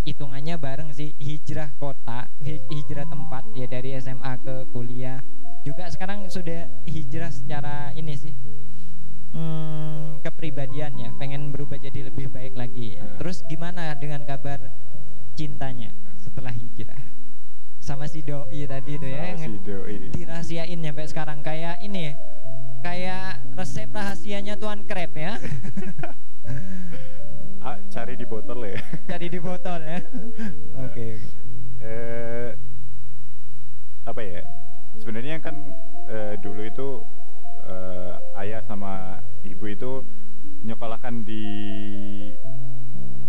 hitungannya 0.04 0.60
bareng 0.60 0.92
sih 0.92 1.16
hijrah 1.16 1.72
kota, 1.80 2.28
hi- 2.44 2.60
hijrah 2.68 3.08
tempat 3.08 3.48
ya 3.56 3.64
dari 3.64 3.96
SMA 3.96 4.36
ke 4.44 4.68
kuliah. 4.76 5.24
Juga 5.64 5.88
sekarang 5.88 6.28
sudah 6.28 6.68
hijrah 6.84 7.32
secara 7.32 7.96
ini 7.96 8.12
sih. 8.12 8.34
Hmm, 9.30 10.20
kepribadian 10.20 11.00
ya, 11.00 11.08
pengen 11.16 11.54
berubah 11.54 11.78
jadi 11.78 12.10
lebih 12.12 12.28
baik 12.28 12.58
lagi 12.58 12.98
ya. 12.98 13.06
Nah. 13.06 13.16
Terus 13.22 13.46
gimana 13.46 13.94
dengan 13.94 14.26
kabar 14.26 14.58
cintanya 15.36 15.90
setelah 16.20 16.52
hijrah? 16.54 17.02
Sama 17.80 18.06
si 18.06 18.20
doi 18.22 18.66
tadi 18.68 19.00
tuh 19.00 19.10
ya. 19.10 19.34
Si 19.34 19.56
doi. 19.64 20.10
dirahasiain 20.14 20.78
sampai 20.78 21.06
sekarang 21.08 21.38
kayak 21.42 21.80
ini 21.82 22.14
kayak 22.80 23.44
resep 23.56 23.92
rahasianya 23.92 24.56
Tuan 24.56 24.88
Krep 24.88 25.12
ya 25.12 25.36
ah, 27.64 27.76
cari 27.92 28.16
di 28.16 28.24
botol 28.24 28.64
ya 28.64 28.80
cari 29.10 29.26
di 29.28 29.40
botol 29.40 29.80
ya 29.84 30.00
oke 30.80 30.88
oke. 30.88 31.08
eh 31.84 32.50
apa 34.08 34.20
ya 34.24 34.42
sebenarnya 34.96 35.36
kan 35.44 35.56
eh, 36.08 36.34
dulu 36.40 36.62
itu 36.64 36.88
eh, 37.68 38.40
ayah 38.40 38.64
sama 38.64 39.20
ibu 39.44 39.64
itu 39.68 39.92
nyekolahkan 40.64 41.24
di 41.24 41.44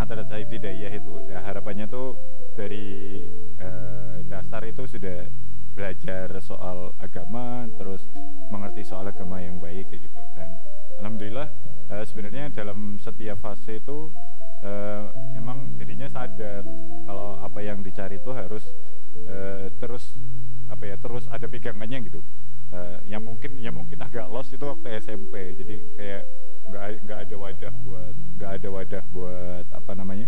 Madrasah 0.02 0.42
Ibtidaiyah 0.42 0.98
itu. 0.98 1.14
Ya, 1.30 1.46
harapannya 1.46 1.86
tuh 1.86 2.18
dari 2.58 3.22
eh, 3.62 4.16
dasar 4.26 4.66
itu 4.66 4.90
sudah 4.90 5.30
belajar 5.78 6.42
soal 6.42 6.98
agama 6.98 7.70
terus 7.78 8.02
mengerti 8.50 8.82
soal 8.82 9.06
agama 9.06 9.38
yang 9.38 9.62
baik 9.62 9.94
kayak 9.94 10.10
gitu. 10.10 10.20
Dan 10.34 10.58
alhamdulillah 10.98 11.48
eh, 11.94 12.04
sebenarnya 12.10 12.50
dalam 12.50 12.98
setiap 12.98 13.38
fase 13.46 13.78
itu 13.78 14.10
eh, 14.66 15.06
emang 15.38 15.78
jadinya 15.78 16.10
sadar 16.10 16.66
kalau 17.06 17.38
apa 17.38 17.62
yang 17.62 17.86
dicari 17.86 18.18
itu 18.18 18.34
harus 18.34 18.74
eh, 19.30 19.70
terus 19.78 20.18
apa 20.66 20.82
ya 20.82 20.98
terus 20.98 21.30
ada 21.30 21.46
pegangannya 21.46 22.10
gitu. 22.10 22.26
Eh, 22.74 22.98
yang 23.06 23.22
mungkin 23.22 23.54
yang 23.62 23.78
mungkin 23.78 24.02
agak 24.02 24.34
lost 24.34 24.50
itu 24.50 24.66
waktu 24.66 24.98
SMP 24.98 25.54
jadi 25.62 25.76
kayak 25.94 26.24
nggak 26.64 26.84
nggak 27.02 27.20
ada 27.22 27.36
wadah 27.36 27.74
buat 27.82 28.14
nggak 28.36 28.52
ada 28.58 28.68
wadah 28.70 29.04
buat 29.10 29.66
apa 29.72 29.92
namanya 29.94 30.28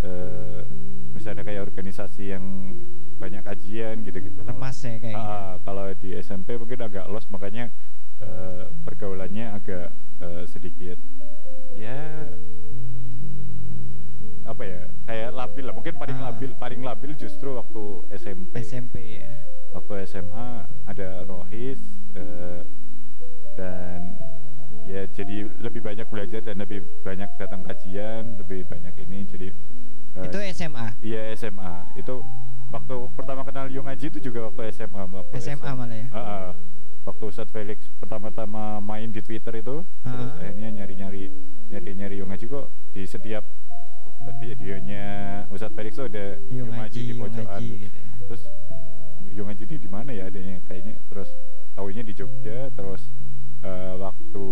eh 0.00 0.60
misalnya 1.10 1.42
kayak 1.42 1.64
organisasi 1.64 2.30
yang 2.30 2.44
banyak 3.16 3.40
kajian 3.40 4.04
gitu-gitu 4.04 4.44
lemas 4.44 4.76
ya 4.78 5.00
kayak 5.00 5.16
gitu. 5.16 5.32
Ah, 5.32 5.56
kalau 5.62 5.88
di 5.96 6.12
SMP 6.14 6.54
mungkin 6.54 6.76
agak 6.78 7.08
lost 7.08 7.26
makanya 7.28 7.72
eh, 8.18 8.64
pergaulannya 8.84 9.46
agak 9.52 9.88
eh, 10.20 10.44
sedikit 10.46 11.00
ya 11.72 12.28
apa 14.46 14.62
ya 14.62 14.80
kayak 15.04 15.30
labil 15.32 15.64
lah 15.64 15.74
mungkin 15.74 15.94
paling 15.94 16.16
Ah. 16.16 16.24
labil 16.30 16.50
paling 16.54 16.80
labil 16.80 17.10
justru 17.14 17.50
waktu 17.52 17.82
SMP 18.14 18.52
SMP 18.62 18.96
ya 19.18 19.32
waktu 19.72 20.06
SMA 20.06 20.48
ada 20.86 21.08
rohis 21.24 21.80
eh, 22.14 22.62
dan 23.56 24.14
ya 24.86 25.02
jadi 25.10 25.50
lebih 25.58 25.82
banyak 25.82 26.06
belajar 26.06 26.40
dan 26.46 26.62
lebih 26.62 26.86
banyak 27.02 27.26
datang 27.34 27.66
kajian 27.66 28.38
lebih 28.38 28.62
banyak 28.70 28.94
ini 29.02 29.26
jadi 29.26 29.48
eh, 30.16 30.24
itu 30.30 30.38
SMA 30.54 30.86
iya 31.02 31.34
SMA 31.34 31.90
itu 31.98 32.22
waktu 32.70 32.96
pertama 33.14 33.42
kenal 33.46 33.66
Yung 33.70 33.86
Aji 33.86 34.10
itu 34.10 34.30
juga 34.30 34.50
waktu 34.50 34.70
SMA 34.74 35.02
waktu 35.10 35.34
SMA 35.38 35.70
malah 35.74 35.96
ya? 35.96 36.06
Ah, 36.14 36.18
ah. 36.18 36.48
waktu 37.06 37.24
Ustadz 37.30 37.50
Felix 37.54 37.86
pertama-tama 37.98 38.82
main 38.82 39.10
di 39.10 39.22
Twitter 39.22 39.58
itu 39.58 39.82
terus 40.02 40.30
akhirnya 40.38 40.82
nyari-nyari 40.82 41.30
nyari-nyari 41.70 42.14
Yung 42.22 42.30
Aji 42.30 42.46
kok 42.46 42.70
di 42.94 43.02
setiap 43.06 43.42
videonya 44.42 45.06
Ustadz 45.50 45.74
Felix 45.74 45.92
tuh 45.94 46.06
ada 46.10 46.38
Yung 46.50 46.74
Aji 46.74 47.00
di 47.00 47.14
Yung 47.14 47.30
pojokan. 47.30 47.60
Gitu 47.62 47.86
ya. 47.86 47.90
Terus 48.26 48.42
Yung 49.34 49.48
Aji 49.50 49.62
ini 49.66 49.76
di 49.78 49.90
mana 49.90 50.10
ya 50.10 50.26
adanya 50.26 50.58
kayaknya? 50.66 50.98
Terus 51.10 51.30
tahunya 51.76 52.02
di 52.02 52.12
Jogja 52.16 52.72
terus 52.72 53.04
eh, 53.62 53.94
waktu 54.00 54.44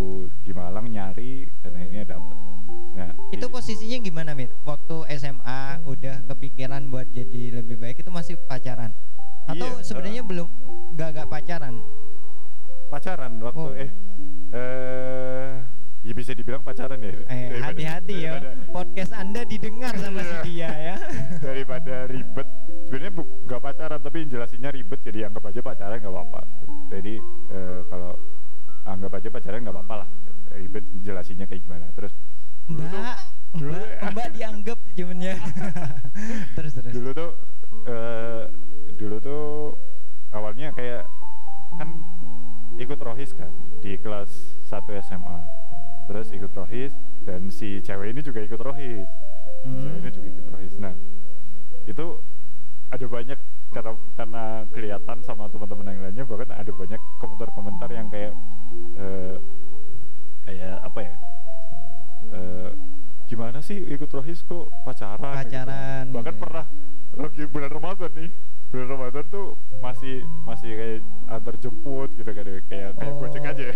di 0.45 0.53
Malang 0.53 0.87
nyari 0.93 1.49
dan 1.65 1.73
akhirnya 1.73 2.05
dapet. 2.05 2.37
Nah 2.95 3.11
itu 3.33 3.47
posisinya 3.49 3.99
gimana 4.05 4.31
Mir? 4.37 4.53
Waktu 4.63 5.09
SMA 5.17 5.81
udah 5.89 6.21
kepikiran 6.29 6.87
buat 6.93 7.09
jadi 7.09 7.59
lebih 7.65 7.81
baik 7.81 8.05
itu 8.05 8.11
masih 8.13 8.37
pacaran? 8.45 8.93
Atau 9.49 9.81
Iya, 9.81 9.85
sebenarnya 9.85 10.23
ah. 10.23 10.29
belum 10.29 10.49
gak 10.95 11.11
gak 11.17 11.29
pacaran? 11.33 11.75
Pacaran 12.93 13.33
waktu 13.41 13.59
Oh. 13.59 13.73
eh 13.73 13.91
eh 14.55 15.53
ya 16.05 16.13
bisa 16.13 16.37
dibilang 16.37 16.61
pacaran 16.61 17.01
ya. 17.01 17.17
Eh 17.27 17.59
hati-hati 17.65 18.17
ya. 18.29 18.37
podcast 18.69 19.17
anda 19.17 19.43
didengar 19.49 19.97
sama 19.97 20.21
si 20.21 20.37
dia 20.53 20.69
ya. 20.69 20.97
Daripada 21.49 22.05
ribet. 22.07 22.47
Sebenarnya 22.85 23.13
nggak 23.49 23.61
pacaran 23.65 23.99
tapi 23.99 24.29
jelasinnya 24.29 24.71
ribet. 24.71 25.01
Jadi 25.01 25.25
anggap 25.25 25.49
aja 25.49 25.61
pacaran 25.65 25.97
nggak 25.99 26.13
apa-apa. 26.13 26.41
Jadi 26.93 27.15
eh, 27.51 27.81
kalau 27.89 28.13
anggap 28.85 29.13
aja 29.17 29.29
pacaran 29.33 29.65
nggak 29.65 29.75
apa-apa 29.75 29.97
lah 30.05 30.09
ribet 30.55 30.85
jelasinnya 31.01 31.45
kayak 31.45 31.63
gimana. 31.63 31.87
Terus 31.93 32.13
dulu 32.65 32.83
tuh- 32.83 33.03
mbak 33.03 33.19
dulu- 33.55 33.75
mbak 33.77 34.11
mbak 34.13 34.29
dianggap 34.33 34.79
cuman 34.95 35.19
ya. 35.21 35.37
Terus 36.57 36.73
terus. 36.75 36.93
Dulu 36.93 37.11
tuh 37.13 37.31
eh, 37.85 38.43
dulu 38.95 39.17
tuh 39.19 39.45
awalnya 40.31 40.71
kayak 40.73 41.05
kan 41.75 41.89
ikut 42.75 42.99
rohis 42.99 43.31
kan 43.31 43.51
di 43.79 43.95
kelas 43.99 44.31
1 44.67 44.83
SMA 45.05 45.39
terus 46.05 46.29
ikut 46.31 46.51
rohis 46.53 46.91
dan 47.23 47.49
si 47.49 47.79
cewek 47.81 48.11
ini 48.11 48.21
juga 48.21 48.43
ikut 48.43 48.59
rohis. 48.59 49.07
Hmm. 49.65 49.81
ceweknya 49.81 50.11
juga 50.13 50.27
ikut 50.31 50.47
rohis. 50.51 50.75
Nah 50.77 50.95
itu 51.85 52.07
ada 52.91 53.07
banyak 53.07 53.39
karena 53.71 53.93
karena 54.15 54.43
kelihatan 54.71 55.19
sama 55.21 55.51
teman-teman 55.51 55.87
yang 55.89 56.01
lainnya 56.01 56.25
bahkan 56.25 56.51
ada 56.53 56.71
banyak 56.71 57.01
komentar-komentar 57.19 57.89
yang 57.91 58.07
kayak 58.07 58.33
eh, 58.97 59.35
kayak 60.45 60.77
apa 60.81 61.01
ya 61.01 61.15
eh, 62.31 62.71
gimana 63.25 63.59
sih 63.59 63.81
ikut 63.81 64.11
rohis 64.11 64.41
kok 64.43 64.69
pacaran 64.85 65.33
gitu. 65.35 65.49
Pacaran, 65.49 66.05
bahkan 66.13 66.35
iya. 66.35 66.41
pernah 66.41 66.65
lagi 67.15 67.43
bulan 67.47 67.71
Ramadan 67.71 68.11
nih 68.13 68.31
bulan 68.69 68.89
Ramadan 68.91 69.25
tuh 69.29 69.47
masih 69.79 70.15
masih 70.45 70.71
kayak 70.73 71.01
antar 71.27 71.55
jemput 71.57 72.11
gitu 72.13 72.27
kan 72.27 72.45
kayak 72.67 72.93
kayak 72.99 73.13
Oh. 73.13 73.19
gojek 73.19 73.43
aja 73.43 73.65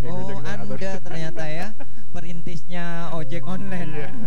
Kayak 0.00 0.16
Oh, 0.16 0.24
Gojek 0.24 0.40
Anda 0.48 0.92
ternyata 0.98 1.44
ya 1.44 1.66
perintisnya 2.10 2.84
ojek 3.12 3.44
online. 3.44 3.90
Iya. 3.92 4.10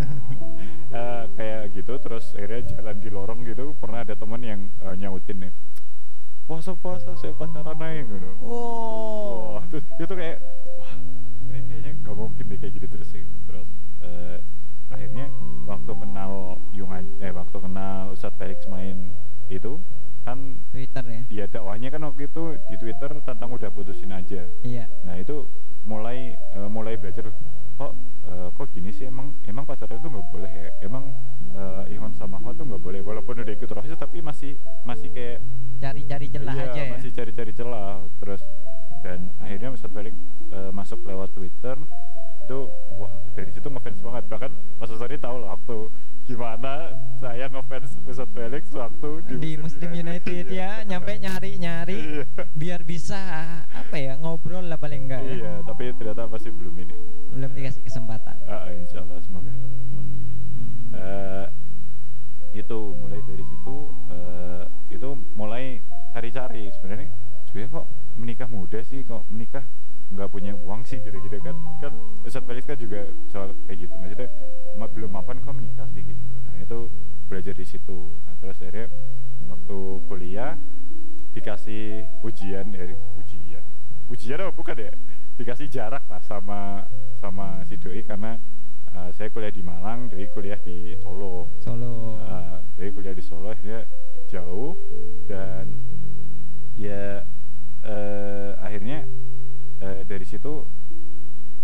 Eh, 0.93 1.25
kayak 1.33 1.73
gitu 1.73 1.97
terus 1.97 2.37
akhirnya 2.37 2.61
jalan 2.69 3.01
di 3.01 3.09
lorong 3.09 3.41
gitu 3.41 3.73
pernah 3.73 4.05
ada 4.05 4.13
teman 4.13 4.37
yang 4.39 4.69
eh, 4.77 4.93
nyautin 4.93 5.41
nih 5.41 5.53
puasa 6.45 6.77
puasa 6.77 7.17
saya 7.17 7.33
pacaran 7.33 7.73
aja 7.73 8.05
gitu 8.05 8.29
Oh. 8.45 9.57
wah 9.57 9.65
itu, 9.65 9.81
itu 9.81 10.13
kayak 10.13 10.37
ini 11.49 11.59
kayaknya 11.63 11.91
gak 12.01 12.15
mungkin 12.15 12.43
deh 12.45 12.57
kayak 12.57 12.73
gitu 12.75 12.87
terus 12.89 13.09
sih 13.09 13.23
terus 13.45 13.67
eh, 14.01 14.37
akhirnya 14.89 15.25
waktu 15.63 15.91
kenal 15.93 16.31
Yungan 16.69 17.03
eh 17.17 17.31
waktu 17.31 17.57
kenal 17.57 18.11
Ustadz 18.11 18.35
Felix 18.35 18.59
main 18.67 19.15
itu 19.47 19.79
kan 20.23 20.39
Twitter 20.69 21.03
ya. 21.03 21.21
dia 21.27 21.45
dakwahnya 21.47 21.87
kan 21.87 22.03
waktu 22.03 22.27
itu 22.27 22.43
di 22.67 22.75
Twitter 22.77 23.11
tentang 23.21 23.49
udah 23.49 23.69
putusin 23.69 24.11
aja 24.11 24.43
Iya. 24.61 24.85
nah 25.03 25.15
itu 25.15 25.47
mulai 25.83 26.35
eh, 26.35 26.67
mulai 26.67 26.95
belajar 26.95 27.31
kok 27.73 27.91
eh, 28.27 28.47
kok 28.51 28.67
gini 28.71 28.91
sih 28.91 29.07
emang 29.07 29.31
emang 29.43 29.63
pacaran 29.63 29.97
itu 29.97 30.07
nggak 30.07 30.27
boleh 30.29 30.51
ya 30.51 30.69
emang 30.81 31.11
eh, 31.53 31.93
Ihon 31.95 32.11
sama 32.13 32.37
Ahmad 32.37 32.55
tuh 32.55 32.67
nggak 32.67 32.81
boleh 32.81 32.99
walaupun 32.99 33.22
situ 100.33 100.65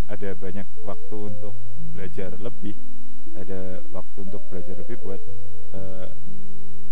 ada 0.05 0.29
banyak 0.37 0.67
waktu 0.85 1.15
untuk 1.17 1.57
belajar 1.89 2.37
lebih 2.37 2.77
ada 3.33 3.81
waktu 3.89 4.17
untuk 4.29 4.45
belajar 4.45 4.77
lebih 4.77 5.01
buat 5.01 5.17
eh, 5.73 6.07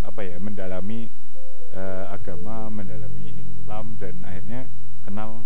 apa 0.02 0.22
ya 0.26 0.42
mendalami 0.42 1.06
eh, 1.70 2.06
agama 2.10 2.74
mendalami 2.74 3.46
Islam 3.62 3.94
dan 4.02 4.26
akhirnya 4.26 4.66
kenal 5.06 5.46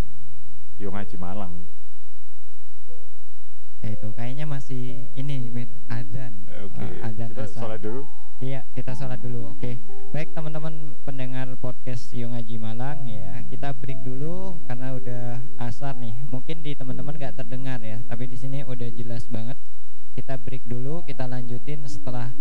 Yung 0.79 0.95
Haji 0.95 1.19
Malang. 1.19 1.53
Ya 3.84 3.93
itu 3.93 4.08
kayaknya 4.15 4.47
masih 4.47 5.12
ini 5.13 5.51
Min, 5.51 5.67
adzan. 5.91 6.32
Oke 6.63 6.79
Eh, 6.79 7.05
adzan 7.05 7.27
kita 7.36 7.43
asar. 7.43 7.60
sholat 7.67 7.79
dulu 7.84 8.08
Iya, 8.41 8.65
kita 8.73 8.97
sholat 8.97 9.21
dulu. 9.21 9.54
Oke, 9.54 9.77
baik 10.10 10.34
teman-teman 10.34 10.73
pendengar 11.06 11.45
podcast 11.62 12.10
Yung 12.12 12.34
Haji 12.34 12.58
Malang 12.58 13.06
ya, 13.06 13.45
kita 13.47 13.69
break 13.71 14.01
dulu 14.01 14.58
karena 14.65 14.97
udah 14.97 15.23
asar 15.62 15.93
nih. 15.95 16.17
Mungkin 16.27 16.65
di 16.65 16.73
teman-teman 16.73 17.13
nggak 17.15 17.38
terdengar 17.38 17.77
ya, 17.80 18.01
tapi 18.10 18.25
di 18.25 18.34
sini 18.34 18.65
udah 18.65 18.89
jelas 18.91 19.30
banget. 19.30 19.58
Kita 20.17 20.36
break 20.36 20.65
dulu, 20.65 21.06
kita 21.06 21.30
lanjutin 21.30 21.86
setelah 21.86 22.34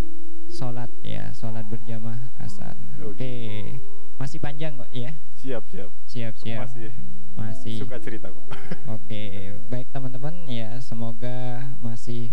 sholat 0.48 0.88
ya, 1.04 1.36
sholat 1.36 1.68
berjamaah 1.68 2.18
asar. 2.40 2.72
Oke, 3.04 3.76
masih 4.16 4.40
panjang 4.40 4.76
kok 4.76 4.88
ya? 4.90 5.12
siap 5.40 5.64
siap 5.72 5.88
Siap 6.04 6.34
siap. 6.36 6.68
masih 6.68 6.92
Masih. 7.32 7.80
suka 7.80 7.96
cerita 7.96 8.28
kok 8.28 8.44
Oke, 8.92 9.56
baik 9.72 9.88
teman-teman 9.88 10.44
ya, 10.44 10.76
semoga 10.84 11.64
masih 11.80 12.28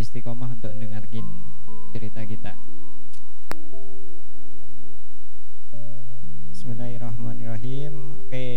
istiqomah 0.00 0.56
untuk 0.56 0.72
dengarkin 0.80 1.28
cerita 1.92 2.24
kita. 2.24 2.56
Bismillahirrahmanirrahim. 6.48 8.16
Oke, 8.24 8.48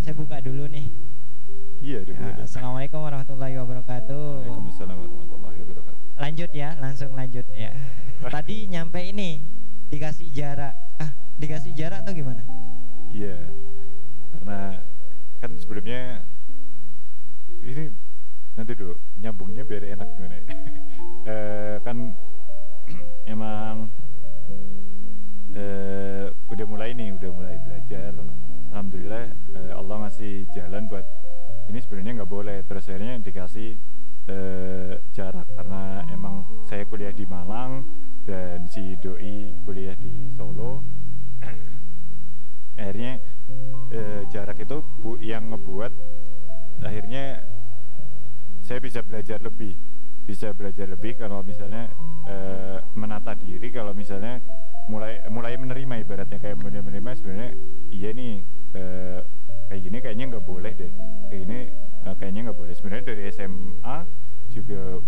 saya 0.00 0.14
buka 0.16 0.40
dulu 0.40 0.64
nih. 0.72 0.88
iya 1.84 2.00
deh 2.08 2.16
Ya, 2.16 2.40
Assalamualaikum 2.40 3.04
warahmatullahi 3.04 3.52
wabarakatuh. 3.60 4.48
Waalaikumsalam 4.48 4.96
warahmatullahi 4.96 5.58
wabarakatuh 5.60 6.02
Lanjut 6.24 6.50
ya, 6.56 6.72
langsung 6.80 7.12
lanjut 7.12 7.44
ya. 7.52 7.76
Tadi 8.32 8.72
nyampe 8.72 9.04
ini 9.04 9.44
dikasih 9.92 10.32
jarak. 10.32 10.72
Ah, 10.96 11.12
dikasih 11.36 11.76
jarak 11.76 12.00
atau 12.00 12.16
gimana? 12.16 12.40
Iya, 13.12 13.44
karena 14.32 14.80
kan 15.44 15.52
sebelumnya 15.60 16.24
ini 17.60 17.92
nanti 18.56 18.72
dulu 18.72 18.96
nyambungnya 19.20 19.62
biar 19.62 19.84
enak 19.96 20.08
gimana? 20.16 20.40
Eh, 21.26 21.82
kan 21.82 22.14
emang 23.34 23.90
eh, 25.50 26.30
udah 26.30 26.66
mulai 26.70 26.94
nih, 26.94 27.10
udah 27.18 27.30
mulai 27.34 27.58
belajar. 27.66 28.14
Alhamdulillah 28.70 29.34
eh, 29.34 29.72
Allah 29.74 30.06
ngasih 30.06 30.46
jalan 30.54 30.86
buat 30.86 31.02
ini 31.66 31.82
sebenarnya 31.82 32.22
nggak 32.22 32.30
boleh. 32.30 32.62
Terus 32.62 32.86
akhirnya 32.86 33.18
dikasih 33.26 33.74
eh, 34.30 34.94
jarak 35.10 35.50
karena 35.58 36.06
emang 36.14 36.46
saya 36.70 36.86
kuliah 36.86 37.10
di 37.10 37.26
Malang 37.26 37.82
dan 38.22 38.66
si 38.70 38.94
doi 39.02 39.50
kuliah 39.66 39.98
di 39.98 40.30
Solo 40.34 40.82
akhirnya 42.78 43.18
eh, 43.90 44.22
jarak 44.30 44.62
itu 44.62 44.82
bu 45.02 45.18
yang 45.22 45.50
ngebuat 45.50 45.90
akhirnya 46.82 47.42
saya 48.66 48.82
bisa 48.82 48.98
belajar 49.06 49.38
lebih 49.38 49.78
bisa 50.26 50.50
belajar 50.50 50.90
lebih 50.90 51.14
kalau 51.14 51.38
misalnya 51.46 51.86
eh, 52.26 52.82
menata 52.98 53.38
diri 53.38 53.70
kalau 53.70 53.94
misalnya 53.94 54.42
mulai 54.90 55.22
mulai 55.30 55.54
menerima 55.54 56.02
ibaratnya 56.02 56.42
kayak 56.42 56.58
mulai 56.58 56.82
menerima 56.82 57.10
sebenarnya 57.14 57.52
iya 57.94 58.10
nih 58.10 58.42
eh, 58.74 59.22
kayak 59.70 59.80
gini 59.86 59.98
kayaknya 60.02 60.24
nggak 60.34 60.46
boleh 60.46 60.72
deh 60.74 60.90
kayak 61.30 61.40
gini 61.46 61.58
eh, 62.10 62.14
kayaknya 62.18 62.40
nggak 62.50 62.58
boleh. 62.58 62.74
Sebenarnya 62.74 63.04
dari 63.06 63.22
SMA 63.30 63.96
juga 64.50 64.98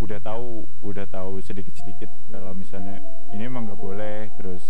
udah 0.00 0.20
tahu 0.20 0.64
udah 0.84 1.06
tahu 1.08 1.40
sedikit 1.40 1.72
sedikit 1.76 2.08
kalau 2.32 2.52
misalnya 2.52 3.00
ini 3.32 3.48
emang 3.48 3.64
nggak 3.64 3.80
boleh 3.80 4.28
terus 4.36 4.60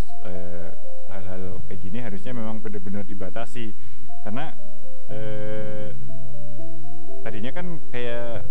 hal-hal 1.10 1.58
kayak 1.66 1.82
gini 1.82 1.98
harusnya 1.98 2.34
memang 2.34 2.58
benar-benar 2.58 3.06
dibatasi. 3.06 3.70
Karena 4.26 4.50
eh, 5.14 5.94
tadinya 7.26 7.50
kan 7.50 7.66
kayak 7.90 8.46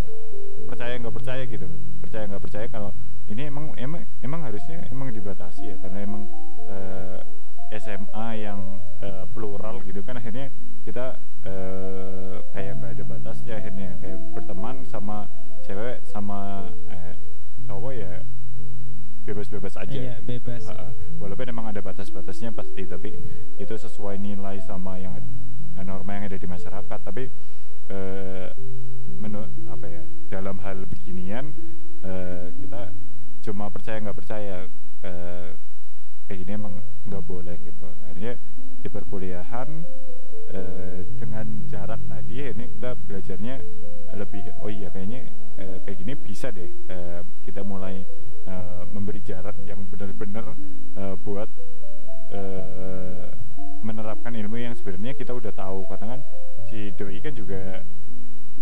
percaya 0.68 1.00
nggak 1.00 1.16
percaya 1.16 1.42
gitu 1.48 1.64
percaya 2.04 2.24
nggak 2.28 2.44
percaya 2.44 2.68
kalau 2.68 2.92
ini 3.32 3.48
emang 3.48 3.72
emang 3.80 4.04
emang 4.20 4.42
harusnya 4.44 4.84
emang 4.92 5.16
dibatasi 5.16 5.72
ya 5.72 5.76
karena 5.80 6.04
emang 6.04 6.28
eh, 6.68 7.24
SMA 7.80 8.28
yang 8.44 8.60
eh, 9.00 9.24
plural 9.32 9.80
gitu 9.88 10.04
kan 10.04 10.20
akhirnya 10.20 10.52
kita 10.84 11.16
eh, 11.48 12.36
kayak 12.52 12.74
nggak 12.76 12.92
ada 13.00 13.04
batasnya 13.08 13.54
akhirnya 13.64 13.96
kayak 14.04 14.20
berteman 14.36 14.84
sama 14.84 15.32
cewek 15.64 16.04
sama 16.04 16.68
eh, 16.92 17.16
cowok 17.72 17.94
ya 17.96 18.12
bebas-bebas 19.26 19.74
aja 19.80 19.90
Iya, 19.90 20.16
gitu. 20.22 20.28
bebas. 20.38 20.68
Ha-ha. 20.70 20.92
walaupun 21.18 21.48
emang 21.48 21.66
ada 21.72 21.80
batas-batasnya 21.82 22.52
pasti 22.52 22.84
tapi 22.86 23.16
itu 23.56 23.74
sesuai 23.74 24.20
nilai 24.20 24.60
sama 24.62 25.00
yang 25.00 25.16
norma 25.82 26.20
yang 26.20 26.28
ada 26.30 26.38
di 26.38 26.46
masyarakat 26.46 27.00
tapi 27.02 27.32
eh, 27.89 28.50
menu 29.19 29.45
apa 29.69 29.86
ya 29.88 30.04
dalam 30.30 30.58
hal 30.62 30.86
beginian 30.89 31.54
eh, 32.04 32.50
kita 32.62 32.91
cuma 33.45 33.69
percaya 33.69 34.02
nggak 34.02 34.17
percaya 34.17 34.65
eh, 35.06 35.50
kayak 36.26 36.38
gini 36.41 36.52
emang 36.58 36.82
nggak 37.06 37.24
boleh 37.26 37.56
gitu. 37.62 37.86
Akhirnya 38.06 38.34
di 38.82 38.88
perkuliahan 38.89 39.69
eh, 40.54 41.00
dengan 41.21 41.45
jarak 41.69 42.02
tadi 42.10 42.54
ini 42.54 42.65
kita 42.78 42.98
belajarnya 42.98 43.56
lebih 44.15 44.41
oh 44.63 44.69
iya 44.71 44.89
kayaknya 44.89 45.30
eh, 45.62 45.78
kayak 45.86 45.98
gini 46.02 46.13
bisa 46.17 46.50
deh 46.50 46.69
eh, 46.89 47.21
kita 47.45 47.62
mulai 47.62 48.02
eh, 48.50 48.82
memberi 48.89 49.21
jarak 49.21 49.58
yang 49.69 49.86
benar-benar 49.89 50.58
eh, 50.98 51.15
buat 51.21 51.50
eh, 52.34 53.30
menerapkan 53.86 54.34
ilmu 54.34 54.58
yang 54.58 54.74
sebenarnya 54.74 55.13
kita 55.13 55.30
udah 55.38 55.54
tahu. 55.54 55.86
Karena 55.86 56.17
kan 56.17 56.21
si 56.69 56.91
doi 56.95 57.19
kan 57.21 57.34
juga 57.36 57.84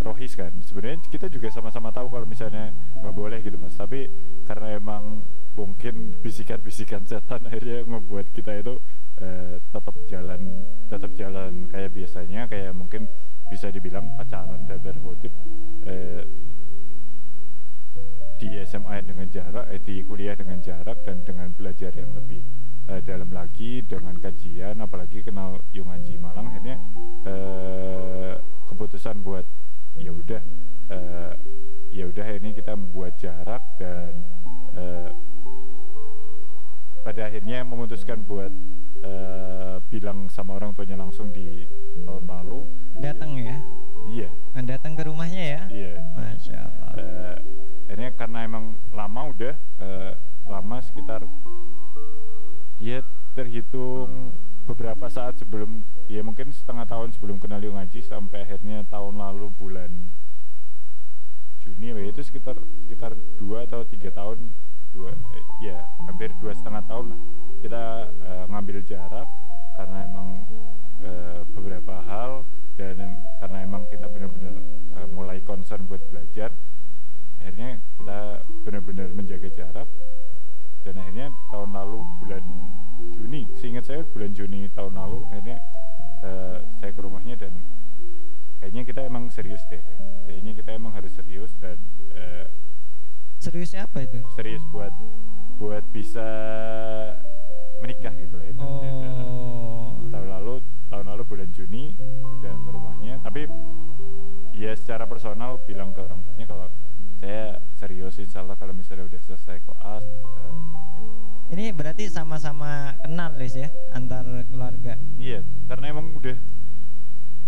rohis 0.03 0.35
kan. 0.35 0.51
Sebenarnya 0.65 0.99
kita 1.07 1.31
juga 1.31 1.47
sama-sama 1.53 1.89
tahu 1.89 2.11
kalau 2.11 2.27
misalnya 2.27 2.73
nggak 2.99 3.15
boleh 3.15 3.39
gitu 3.39 3.55
mas. 3.57 3.75
Tapi 3.75 4.07
karena 4.43 4.75
emang 4.75 5.23
mungkin 5.53 6.17
bisikan-bisikan 6.19 7.05
setan 7.05 7.45
akhirnya 7.47 7.85
membuat 7.85 8.29
kita 8.33 8.57
itu 8.57 8.81
eh, 9.21 9.61
tetap 9.69 9.95
jalan 10.09 10.41
tetap 10.89 11.11
jalan 11.13 11.69
kayak 11.69 11.93
biasanya 11.93 12.49
kayak 12.49 12.73
mungkin 12.73 13.05
bisa 13.53 13.69
dibilang 13.69 14.09
pacaran 14.17 14.65
dan 14.65 14.81
berkutip 14.81 15.29
eh, 15.85 16.25
di 18.41 18.49
SMA 18.65 19.05
dengan 19.05 19.29
jarak 19.29 19.65
eh, 19.69 19.79
di 19.79 20.01
kuliah 20.01 20.33
dengan 20.33 20.57
jarak 20.59 21.05
dan 21.05 21.21
dengan 21.21 21.53
belajar 21.53 21.93
yang 21.93 22.09
lebih 22.17 22.41
eh, 22.87 23.01
dalam 23.01 23.29
lagi 23.29 23.83
dengan 23.83 24.15
kajian 24.17 24.75
apalagi 24.77 25.21
kenal 25.21 25.59
Yung 25.71 25.89
Haji 25.89 26.15
Malang 26.17 26.49
akhirnya 26.49 26.77
eh, 27.23 28.33
keputusan 28.67 29.21
buat 29.21 29.45
ya 29.95 30.11
udah 30.11 30.41
eh, 30.89 31.31
ya 31.93 32.03
udah 32.09 32.27
ini 32.33 32.51
kita 32.51 32.73
membuat 32.73 33.15
jarak 33.17 33.61
dan 33.77 34.13
eh, 34.73 35.09
pada 37.03 37.27
akhirnya 37.27 37.61
memutuskan 37.61 38.23
buat 38.23 38.49
eh, 39.03 39.75
bilang 39.87 40.25
sama 40.27 40.57
orang 40.57 40.73
tuanya 40.73 40.97
langsung 40.97 41.29
di 41.29 41.67
tahun 42.03 42.25
lalu 42.25 42.63
Datang 42.97 43.35
ya. 43.35 43.57
iya 44.09 44.29
Datang 44.63 44.95
ke 44.95 45.03
rumahnya 45.03 45.43
ya. 45.43 45.61
iya 45.67 45.93
Masya 46.15 46.57
Allah. 46.57 46.91
Eh, 46.95 47.35
akhirnya 47.85 48.09
karena 48.15 48.39
emang 48.41 48.65
lama 48.89 49.21
udah 49.29 49.53
eh, 49.83 50.11
lama 50.47 50.77
sekitar 50.79 51.21
ya 52.83 52.99
terhitung 53.31 54.35
beberapa 54.67 55.07
saat 55.07 55.39
sebelum 55.39 55.87
ya 56.11 56.19
mungkin 56.19 56.51
setengah 56.51 56.83
tahun 56.83 57.15
sebelum 57.15 57.39
kenal 57.39 57.63
Yung 57.63 57.79
sampai 57.79 58.43
akhirnya 58.43 58.83
tahun 58.91 59.23
lalu 59.23 59.47
bulan 59.55 59.91
Juni 61.63 61.95
ya 61.95 62.03
itu 62.11 62.19
sekitar 62.19 62.59
sekitar 62.83 63.15
dua 63.39 63.63
atau 63.63 63.87
tiga 63.87 64.11
tahun 64.11 64.51
dua 64.91 65.15
eh, 65.15 65.45
ya 65.63 65.79
hampir 66.03 66.35
dua 66.43 66.51
setengah 66.51 66.83
tahun 66.91 67.15
lah 67.15 67.19
kita 67.63 67.83
eh, 68.11 68.45
ngambil 68.51 68.83
jarak 68.83 69.31
karena 69.79 69.97
emang 70.03 70.43
eh, 71.07 71.39
beberapa 71.55 72.03
hal 72.03 72.43
dan 72.75 73.23
karena 73.39 73.57
emang 73.63 73.87
kita 73.87 74.11
benar-benar 74.11 74.59
eh, 74.99 75.07
mulai 75.07 75.39
concern 75.47 75.87
buat 75.87 76.03
belajar 76.11 76.51
akhirnya 77.39 77.79
kita 77.95 78.43
benar-benar 78.67 79.07
menjaga 79.15 79.47
jarak 79.55 79.87
dan 80.83 80.99
akhirnya 80.99 81.27
tahun 81.49 81.69
lalu 81.71 81.99
bulan 82.19 82.43
Juni 83.15 83.47
seingat 83.57 83.87
saya 83.87 84.01
bulan 84.11 84.31
Juni 84.35 84.67
tahun 84.75 84.93
lalu 84.99 85.23
akhirnya 85.31 85.57
eh, 86.23 86.57
saya 86.79 86.91
ke 86.91 87.01
rumahnya 87.01 87.35
dan 87.39 87.53
kayaknya 88.59 88.83
kita 88.83 89.01
emang 89.07 89.31
serius 89.31 89.63
deh 89.71 89.79
kayaknya 90.27 90.51
kita 90.55 90.75
emang 90.75 90.91
harus 90.95 91.11
serius 91.15 91.51
dan 91.59 91.79
eh, 92.15 92.47
Seriusnya 93.43 93.83
apa 93.83 94.07
itu? 94.07 94.23
serius 94.39 94.63
buat 94.71 94.91
buat 95.59 95.83
bisa 95.91 96.23
menikah 97.83 98.15
gitu 98.15 98.39
lah 98.39 98.47
ibaratnya. 98.47 98.91
Oh. 99.19 99.99
tahun 100.07 100.27
lalu 100.39 100.53
tahun 100.87 101.05
lalu 101.11 101.23
bulan 101.27 101.49
Juni 101.51 101.91
udah 102.39 102.53
ke 102.55 102.69
rumahnya 102.71 103.13
tapi 103.19 103.51
ya 104.55 104.71
secara 104.79 105.03
personal 105.03 105.59
bilang 105.67 105.91
ke 105.91 105.99
orang 105.99 106.23
tuanya 106.23 106.45
kalau 106.47 106.67
saya 107.23 107.55
serius 107.79 108.19
insya 108.19 108.43
Allah 108.43 108.59
kalau 108.59 108.75
misalnya 108.75 109.07
udah 109.07 109.21
selesai 109.23 109.63
koas 109.63 110.03
eh, 110.03 110.53
Ini 111.55 111.71
berarti 111.71 112.12
sama-sama 112.12 112.99
kenal 112.99 113.31
Lis 113.39 113.55
ya 113.55 113.71
antar 113.91 114.27
keluarga. 114.43 114.99
iya 115.15 115.39
karena 115.63 115.86
emang 115.89 116.12
udah 116.13 116.36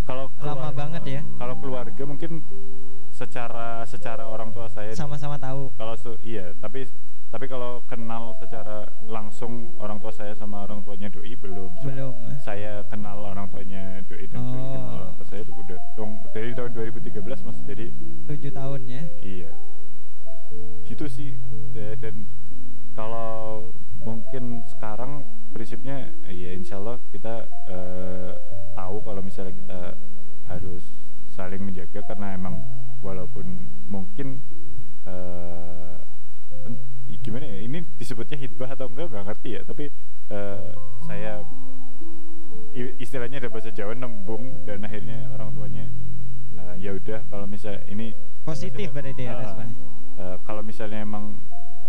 kalau 0.07 0.31
Lama 0.39 0.71
banget 0.71 1.03
ya? 1.03 1.21
kalau 1.35 1.59
keluarga 1.59 2.03
mungkin 2.07 2.39
secara 3.11 3.83
secara 3.83 4.23
orang 4.23 4.55
tua 4.55 4.71
saya 4.71 4.95
Sama-sama 4.95 5.35
tahu. 5.35 5.75
kalau 5.75 5.99
su 5.99 6.15
iya 6.23 6.55
tapi 6.55 6.87
tapi 7.35 7.51
kalau 7.51 7.83
kenal 7.83 8.31
secara 8.33 8.87
langsung 9.05 9.51
orang 9.75 9.99
tua 9.99 10.07
saya 10.09 10.31
sama 10.31 10.63
orang 10.63 10.79
tuanya 10.81 11.11
doi 11.11 11.35
belum 11.35 11.67
Belum. 11.83 12.15
saya 12.39 12.79
kenal 12.87 13.19
orang 13.21 13.51
tuanya 13.51 13.99
doi 14.07 14.23
dan 14.25 14.39
doi 14.45 14.63
kenal 14.71 14.87
Oh. 14.87 14.95
orang 14.97 15.11
tua 15.13 15.27
saya 15.27 15.41
itu 15.43 15.51
udah 15.51 15.79
dong 15.93 16.11
dari 16.31 16.55
tahun 16.55 16.71
2013 16.71 17.43
mas 17.43 17.59
jadi 17.61 17.91
Tujuh 18.25 18.51
tahun 18.51 18.81
ya. 18.87 19.03
iya 19.19 19.51
gitu 20.85 21.05
sih 21.05 21.35
Eh, 21.75 21.99
dan 21.99 22.23
kalau 22.95 23.67
mungkin 23.99 24.63
sekarang 24.65 25.27
prinsipnya 25.51 26.07
ya 26.23 26.55
insya 26.55 26.79
Allah 26.79 27.03
kita 27.11 27.43
eh, 27.67 28.31
tahu 28.71 29.03
kalau 29.03 29.19
misalnya 29.19 29.51
kita 29.53 29.79
harus 30.47 30.87
saling 31.27 31.59
menjaga 31.59 31.99
karena 32.01 32.31
emang 32.31 32.63
walaupun 33.03 33.43
mungkin 33.85 34.39
eh, 35.03 35.99
en- 35.99 36.04
gimana 37.25 37.49
ya 37.49 37.57
ini 37.65 37.81
disebutnya 37.97 38.37
hitbah 38.37 38.69
atau 38.69 38.85
enggak 38.85 39.09
nggak 39.09 39.25
ngerti 39.33 39.49
ya 39.57 39.61
tapi 39.65 39.89
eh, 40.29 40.69
saya 41.09 41.41
istilahnya 43.01 43.41
ada 43.41 43.49
bahasa 43.49 43.73
Jawa 43.73 43.97
nembung 43.97 44.61
dan 44.67 44.85
akhirnya 44.85 45.25
orang 45.33 45.49
tuanya 45.57 45.85
eh, 46.53 46.75
ya 46.77 46.93
udah 46.93 47.25
kalau 47.33 47.49
misalnya 47.49 47.81
ini 47.89 48.13
Positif 48.45 48.93
berarti 48.93 49.25
ya 49.25 49.41
responnya. 49.41 49.73
eh, 50.21 50.37
kalau 50.45 50.61
misalnya 50.61 51.01
emang 51.01 51.33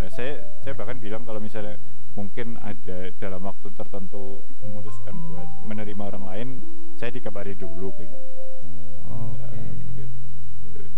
eh, 0.01 0.09
saya 0.09 0.41
saya 0.65 0.73
bahkan 0.73 0.97
bilang 0.97 1.21
kalau 1.29 1.37
misalnya 1.37 1.77
mungkin 2.17 2.57
ada 2.65 3.13
dalam 3.21 3.45
waktu 3.45 3.69
tertentu 3.77 4.41
memutuskan 4.65 5.13
buat 5.29 5.49
menerima 5.69 6.01
orang 6.17 6.25
lain 6.25 6.49
saya 6.97 7.13
dikabari 7.13 7.53
dulu 7.53 7.93
kayak 7.93 8.09
gitu. 8.09 8.25
Oke. 9.13 9.53
Eh, 9.53 9.69
begitu. 9.85 10.17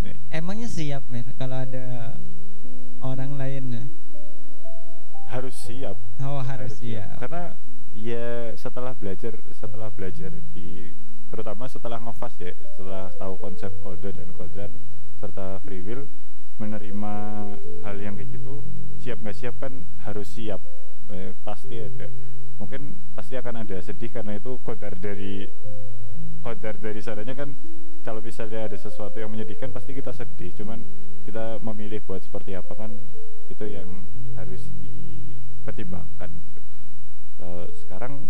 Nih, 0.07 0.15
Emangnya 0.31 0.71
siap 0.71 1.03
Mir 1.11 1.27
kalau 1.35 1.59
ada 1.59 2.15
orang 3.03 3.39
lain 3.39 3.65
ya? 3.75 3.85
harus 5.29 5.55
siap 5.55 5.97
Oh 6.25 6.41
harus 6.41 6.81
siap. 6.81 7.21
karena 7.21 7.53
ya 7.93 8.57
setelah 8.57 8.97
belajar 8.97 9.37
setelah 9.53 9.93
belajar 9.93 10.33
di 10.57 10.89
terutama 11.29 11.69
setelah 11.69 12.01
ngefas 12.01 12.35
ya 12.41 12.53
setelah 12.75 13.13
tahu 13.13 13.37
konsep 13.37 13.69
kode 13.85 14.09
dan 14.17 14.29
kodar 14.33 14.73
serta 15.21 15.61
free 15.61 15.85
will 15.85 16.09
menerima 16.57 17.13
hal 17.85 17.97
yang 18.01 18.17
kayak 18.17 18.33
gitu 18.41 18.65
siap 18.99 19.21
nggak 19.21 19.37
siap 19.37 19.55
kan 19.61 19.85
harus 20.03 20.29
siap 20.33 20.59
Eh, 21.09 21.33
pasti 21.41 21.81
ada 21.81 22.05
mungkin 22.59 22.99
pasti 23.15 23.39
akan 23.39 23.63
ada 23.63 23.79
sedih 23.79 24.11
karena 24.11 24.35
itu 24.37 24.59
kodar 24.67 24.95
dari 24.99 25.47
kodar 26.43 26.75
dari 26.79 26.99
sananya 26.99 27.35
kan 27.39 27.55
kalau 28.03 28.19
misalnya 28.19 28.67
ada 28.67 28.79
sesuatu 28.79 29.19
yang 29.19 29.31
menyedihkan 29.31 29.71
pasti 29.71 29.95
kita 29.95 30.11
sedih 30.11 30.51
cuman 30.59 30.83
kita 31.23 31.63
memilih 31.63 32.03
buat 32.05 32.23
seperti 32.23 32.59
apa 32.59 32.75
kan 32.75 32.91
itu 33.49 33.65
yang 33.69 34.07
harus 34.35 34.71
dipertimbangkan 34.83 36.31
gitu. 36.31 36.61
Sekarang 37.85 38.29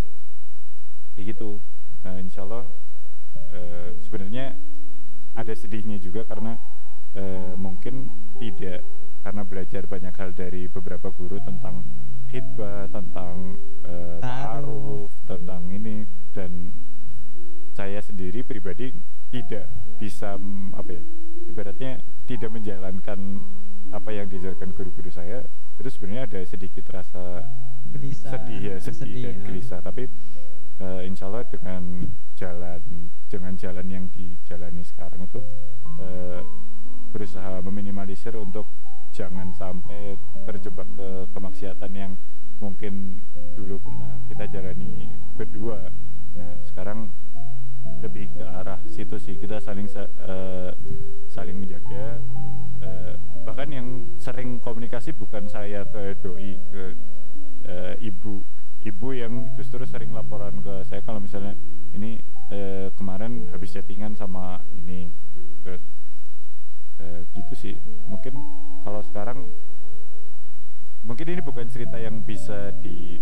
kayak 1.19 1.35
gitu 1.35 1.59
nah 1.99 2.15
insya 2.15 2.47
Allah 2.47 2.63
eh, 3.51 3.91
sebenarnya 4.07 4.55
ada 5.35 5.51
sedihnya 5.51 5.99
juga 5.99 6.23
karena 6.23 6.55
eh, 7.15 7.53
mungkin 7.59 8.07
tidak 8.39 8.79
karena 9.21 9.43
belajar 9.43 9.83
banyak 9.85 10.13
hal 10.15 10.31
dari 10.31 10.67
beberapa 10.71 11.11
guru 11.11 11.37
tentang 11.43 11.83
hitbah 12.29 12.87
tentang 12.93 13.57
eh, 13.83 14.19
Ta'aruf. 14.21 15.09
tentang 15.25 15.65
ini 15.73 16.05
dan 16.31 16.71
saya 17.73 17.99
sendiri 18.03 18.45
pribadi 18.45 18.93
tidak 19.33 19.65
bisa 19.97 20.37
apa 20.75 20.91
ya 20.93 21.03
ibaratnya 21.49 21.99
tidak 22.29 22.49
menjalankan 22.53 23.19
apa 23.89 24.09
yang 24.13 24.29
diajarkan 24.29 24.69
guru-guru 24.77 25.09
saya 25.09 25.41
itu 25.81 25.89
sebenarnya 25.89 26.29
ada 26.29 26.39
sedikit 26.45 26.85
rasa 26.93 27.41
Gelisah. 27.89 28.29
sedih 28.37 28.59
ya 28.61 28.75
sedih, 28.77 29.25
dan 29.25 29.33
ya. 29.33 29.43
gelisah 29.49 29.79
tapi 29.81 30.03
eh, 30.77 31.01
insya 31.09 31.25
Allah 31.25 31.41
dengan 31.49 32.05
jalan 32.37 32.81
dengan 33.29 33.53
jalan 33.57 33.87
yang 33.89 34.05
dijalani 34.13 34.85
sekarang 34.85 35.25
itu 35.25 35.41
eh, 35.97 36.41
berusaha 37.09 37.57
meminimalisir 37.65 38.37
untuk 38.37 38.69
jangan 39.19 39.51
sampai 39.51 40.15
terjebak 40.47 40.87
ke 40.95 41.27
kemaksiatan 41.35 41.91
yang 41.91 42.15
mungkin 42.63 43.19
dulu 43.51 43.75
pernah 43.83 44.15
kita 44.31 44.47
jalani 44.47 45.11
berdua. 45.35 45.91
Nah 46.39 46.55
sekarang 46.63 47.11
lebih 47.99 48.31
ke 48.31 48.47
arah 48.47 48.79
situ 48.87 49.19
sih. 49.19 49.35
Kita 49.35 49.59
saling 49.59 49.91
sa- 49.91 50.07
eh, 50.07 50.71
saling 51.27 51.59
menjaga 51.59 52.23
eh, 52.79 53.13
bahkan 53.43 53.67
yang 53.67 54.07
sering 54.15 54.63
komunikasi 54.63 55.11
bukan 55.11 55.51
saya 55.51 55.83
ke 55.83 56.15
doi 56.23 56.55
ke 56.71 56.83
eh, 57.67 57.95
ibu. 57.99 58.39
Ibu 58.79 59.07
yang 59.11 59.51
justru 59.59 59.83
sering 59.83 60.15
laporan 60.15 60.63
ke 60.63 60.87
saya 60.87 61.03
kalau 61.03 61.19
misalnya 61.19 61.59
ini 61.91 62.23
eh, 62.55 62.87
kemarin 62.95 63.51
habis 63.51 63.75
settingan 63.75 64.15
sama 64.15 64.63
ini 64.79 65.11
terus 65.67 65.83
eh, 66.99 67.21
gitu 67.35 67.53
sih. 67.55 67.75
Mungkin 68.07 68.35
kalau 68.83 69.01
sekarang 69.03 69.47
mungkin 71.03 71.25
ini 71.31 71.41
bukan 71.41 71.65
cerita 71.71 71.95
yang 71.95 72.21
bisa 72.21 72.75
di 72.83 73.17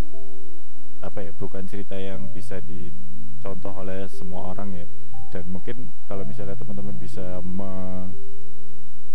apa 0.97 1.21
ya 1.21 1.31
bukan 1.31 1.63
cerita 1.69 1.93
yang 1.93 2.25
bisa 2.33 2.57
dicontoh 2.61 3.71
oleh 3.71 4.09
semua 4.09 4.53
orang 4.53 4.73
ya. 4.73 4.87
Dan 5.29 5.47
mungkin 5.51 5.91
kalau 6.07 6.23
misalnya 6.23 6.55
teman-teman 6.55 6.95
bisa 6.97 7.43
me- 7.43 8.09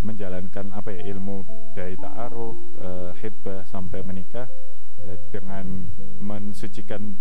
menjalankan 0.03 0.75
apa 0.75 0.99
ya 0.99 1.15
ilmu 1.15 1.47
dari 1.79 1.95
ta'aruf 1.95 2.59
eh, 2.83 3.11
hitbah 3.23 3.63
sampai 3.71 4.03
menikah 4.03 4.51
eh, 5.07 5.19
dengan 5.31 5.89
mensucikan 6.19 7.15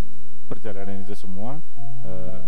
perjalanan 0.52 1.00
itu 1.00 1.16
semua 1.16 1.64
eh, 2.04 2.40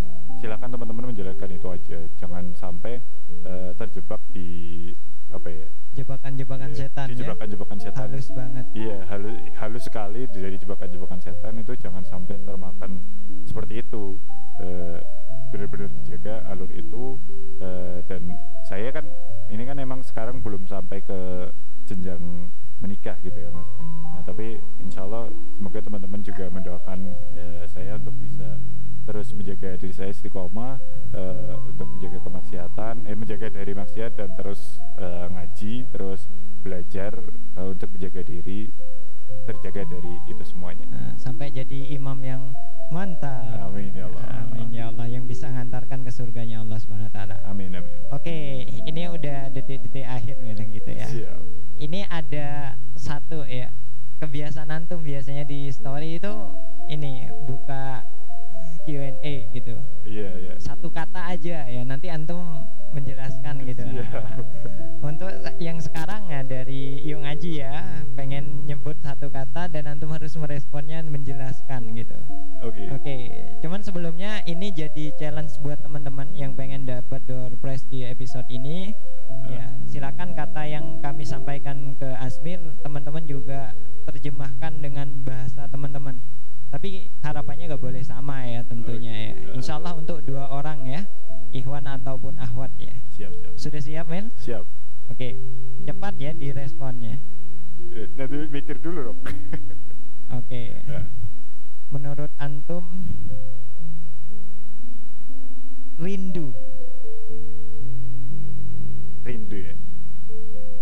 silakan 0.44 0.76
teman-teman 0.76 1.16
menjalankan 1.16 1.50
itu 1.56 1.68
aja. 1.72 2.00
Jangan 2.20 2.52
sampai 2.60 3.00
eh, 3.48 3.72
terjebak 3.80 4.20
di 4.36 4.92
apa 5.32 5.48
ya? 5.48 5.68
Jebakan-jebakan 5.96 6.70
eh, 6.74 6.78
setan 6.84 7.08
di 7.08 7.16
ya. 7.16 7.20
jebakan-jebakan 7.24 7.78
setan. 7.80 8.12
Halus 8.12 8.28
banget. 8.36 8.66
Iya, 8.76 8.98
halus 9.08 9.36
halus 9.56 9.84
sekali 9.88 10.28
dari 10.28 10.60
jebakan-jebakan 10.60 11.20
setan 11.24 11.56
itu. 11.64 11.72
Jangan 11.80 12.04
sampai 12.04 12.36
termakan 12.44 13.00
seperti 13.48 13.80
itu. 13.80 14.20
Eh, 14.60 15.00
benar-benar 15.56 15.88
dijaga 16.04 16.44
alur 16.52 16.68
itu. 16.76 17.16
Eh, 17.64 18.04
dan 18.12 18.36
saya 18.68 18.92
kan 18.92 19.08
ini 19.48 19.64
kan 19.64 19.80
emang 19.80 20.04
sekarang 20.04 20.44
belum 20.44 20.68
sampai 20.68 21.00
ke 21.00 21.48
jenjang 21.88 22.52
menikah 22.84 23.16
gitu 23.24 23.40
ya 23.40 23.50
mas. 23.56 23.70
Nah 24.12 24.22
tapi 24.28 24.60
insya 24.84 25.08
Allah 25.08 25.32
semoga 25.56 25.80
teman-teman 25.80 26.20
juga 26.20 26.52
mendoakan 26.52 27.00
eh, 27.40 27.64
saya 27.72 27.96
untuk 27.96 28.14
bisa 28.20 28.60
terus 29.04 29.36
menjaga 29.36 29.76
diri 29.80 29.96
saya 29.96 30.12
istiqomah 30.12 30.80
eh, 31.16 31.54
untuk 31.72 31.88
menjaga 31.96 32.20
kemaksiatan, 32.24 33.08
eh 33.08 33.16
menjaga 33.16 33.48
dari 33.52 33.72
maksiat 33.72 34.12
dan 34.20 34.36
terus 34.36 34.80
eh, 35.00 35.28
ngaji, 35.32 35.74
terus 35.92 36.28
belajar 36.64 37.16
eh, 37.56 37.68
untuk 37.68 37.88
menjaga 37.96 38.24
diri 38.24 38.68
terjaga 39.44 39.84
dari 39.88 40.14
itu 40.28 40.44
semuanya. 40.48 40.88
Nah, 40.88 41.12
sampai 41.20 41.52
jadi 41.52 41.96
imam 41.96 42.20
yang 42.24 42.56
mantap 42.94 43.42
Amin 43.66 43.90
ya 43.92 44.06
Allah. 44.06 44.26
amin 44.46 44.68
ya 44.70 44.84
Allah 44.88 45.08
yang 45.10 45.26
bisa 45.26 45.50
mengantarkan 45.50 46.06
ke 46.06 46.12
surganya 46.14 46.62
Allah 46.62 46.78
subhanahu 46.78 47.10
wa 47.10 47.14
taala 47.14 47.36
Amin 47.44 47.74
amin. 47.74 47.90
oke 48.14 48.38
ini 48.86 49.10
udah 49.10 49.50
detik-detik 49.50 50.06
akhir 50.06 50.38
nih 50.38 50.54
gitu 50.72 50.92
ya 50.94 51.08
Siap. 51.10 51.40
ini 51.82 52.06
ada 52.06 52.78
satu 52.94 53.42
ya 53.44 53.74
kebiasaan 54.22 54.70
antum 54.70 55.02
biasanya 55.02 55.44
di 55.44 55.68
story 55.68 56.22
itu 56.22 56.32
ini 56.86 57.28
buka 57.44 58.06
Q&A 58.84 59.50
gitu 59.50 59.74
Iya 60.06 60.30
iya. 60.38 60.54
satu 60.60 60.92
kata 60.92 61.34
aja 61.34 61.66
ya 61.66 61.82
nanti 61.82 62.08
antum 62.08 62.68
menjelaskan 62.94 63.66
gitu 63.66 63.82
Siap. 63.82 64.38
untuk 65.02 65.28
yang 65.58 65.82
sekarang 65.82 66.30
ya 66.30 66.46
dari 66.46 67.02
Yung 67.04 67.26
Aji 67.26 67.58
ya 67.60 67.82
pengen 68.14 68.64
nyebut 68.64 68.96
satu 69.02 69.28
kata 69.28 69.66
dan 69.68 69.90
antum 69.90 70.13
sebelumnya 74.14 74.46
ini 74.46 74.70
jadi 74.70 75.10
challenge 75.18 75.58
buat 75.58 75.82
teman-teman 75.82 76.38
yang 76.38 76.54
pengen 76.54 76.86
dapat 76.86 77.18
door 77.26 77.50
prize 77.58 77.82
di 77.90 78.06
episode 78.06 78.46
ini 78.48 78.94
ya 79.44 79.74
silakan 79.90 80.38
kata 80.38 80.70
yang 80.70 81.02
kami 81.02 81.26
sampaikan 81.26 81.98
ke 81.98 82.06
Asmir 82.22 82.62
teman-teman 82.86 83.26
juga 83.26 83.74
terjemahkan 84.06 84.70
dengan 84.78 85.10
bahasa 85.20 85.66
teman-teman 85.66 86.22
tapi 86.70 87.10
harapannya 87.26 87.66
gak 87.68 87.82
boleh 87.82 88.06
sama 88.06 88.46
ya 88.46 88.62
tentunya 88.62 89.34
ya 89.34 89.58
Insya 89.58 89.82
Allah 89.82 89.98
untuk 89.98 90.22
dua 90.22 90.46
orang 90.48 90.86
ya 90.86 91.10
Ikhwan 91.50 91.90
ataupun 91.90 92.38
Ahwat 92.38 92.70
ya 92.78 92.94
Siap 93.10 93.34
siap. 93.34 93.54
sudah 93.58 93.82
siap 93.82 94.06
men 94.06 94.30
Siap. 94.38 94.62
oke 95.10 95.30
cepat 95.84 96.14
ya 96.22 96.30
di 96.32 96.54
responnya 96.54 97.18
Eh, 97.90 98.06
Nanti 98.14 98.46
mikir 98.48 98.78
dulu 98.78 99.10
dong. 99.10 99.20
oke 100.38 100.62
Ya. 100.86 101.02
menurut 101.90 102.30
antum 102.38 102.86
rindu 106.04 106.52
Rindu 109.24 109.56
ya. 109.56 109.72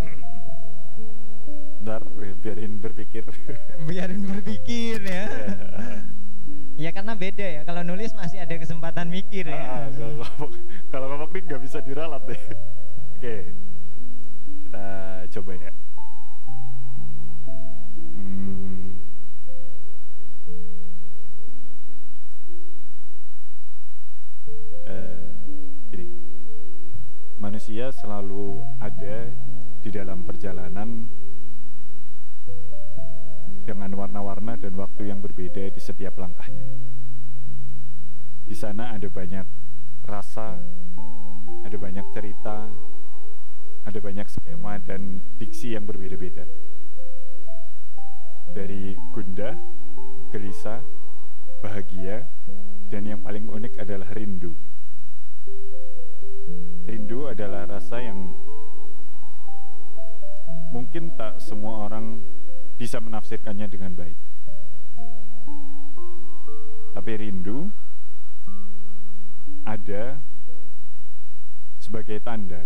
Ntar 1.86 2.01
biarin 2.41 2.81
berpikir. 2.81 3.21
biarin 3.89 4.25
berpikir 4.25 4.97
ya 5.01 5.25
ya 6.84 6.89
karena 6.89 7.13
beda 7.13 7.45
ya 7.45 7.62
kalau 7.62 7.86
nulis 7.86 8.17
masih 8.17 8.41
ada 8.41 8.57
kesempatan 8.57 9.13
mikir 9.13 9.45
Ah, 9.49 9.53
ya 9.53 9.93
kalau 9.93 10.25
ngomong 10.25 10.51
kalau 10.89 11.05
ngomong 11.13 11.29
nih 11.38 11.41
nggak 11.45 11.62
bisa 11.62 11.77
diralat 11.86 12.21
deh. 12.25 12.41
Oke, 13.13 13.36
kita 14.65 14.86
coba 15.38 15.51
ya. 15.53 15.71
Manusia 27.71 27.88
selalu 28.03 28.67
ada 28.84 29.31
di 29.79 29.88
dalam 29.95 30.27
perjalanan 30.27 31.07
dengan 33.63 33.95
warna-warna 33.95 34.60
dan 34.60 34.75
waktu 34.75 35.07
yang 35.07 35.23
berbeda 35.23 35.71
di 35.71 35.79
setiap 35.79 36.19
langkahnya. 36.19 36.67
Di 38.43 38.51
sana 38.60 38.91
ada 38.91 39.07
banyak 39.07 39.47
rasa, 40.03 40.60
ada 41.63 41.77
banyak 41.79 42.03
cerita, 42.12 42.67
ada 43.88 43.99
banyak 44.03 44.27
skema 44.27 44.75
dan 44.84 45.23
diksi 45.39 45.71
yang 45.71 45.88
berbeda-beda. 45.88 46.43
Dari 48.51 48.99
gundah, 49.15 49.55
gelisah, 50.36 50.84
bahagia, 51.63 52.27
dan 52.91 53.07
yang 53.07 53.23
paling 53.23 53.47
unik 53.47 53.79
adalah 53.79 54.12
rindu. 54.12 54.60
Rindu 56.91 57.32
adalah 57.32 57.63
rasa 57.71 58.04
yang 58.04 58.19
mungkin 60.75 61.08
tak 61.15 61.39
semua 61.39 61.88
orang 61.88 62.19
bisa 62.75 62.99
menafsirkannya 62.99 63.63
dengan 63.71 63.95
baik. 63.95 64.19
Tapi 66.91 67.12
rindu 67.15 67.71
ada 69.63 70.19
sebagai 71.80 72.19
tanda 72.19 72.60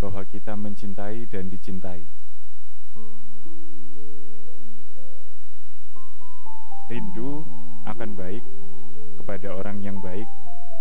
bahwa 0.00 0.24
kita 0.24 0.56
mencintai 0.56 1.28
dan 1.28 1.52
dicintai. 1.52 2.08
Rindu 6.88 7.44
akan 7.84 8.16
baik 8.16 8.44
kepada 9.20 9.52
orang 9.52 9.84
yang 9.84 10.00
baik 10.00 10.24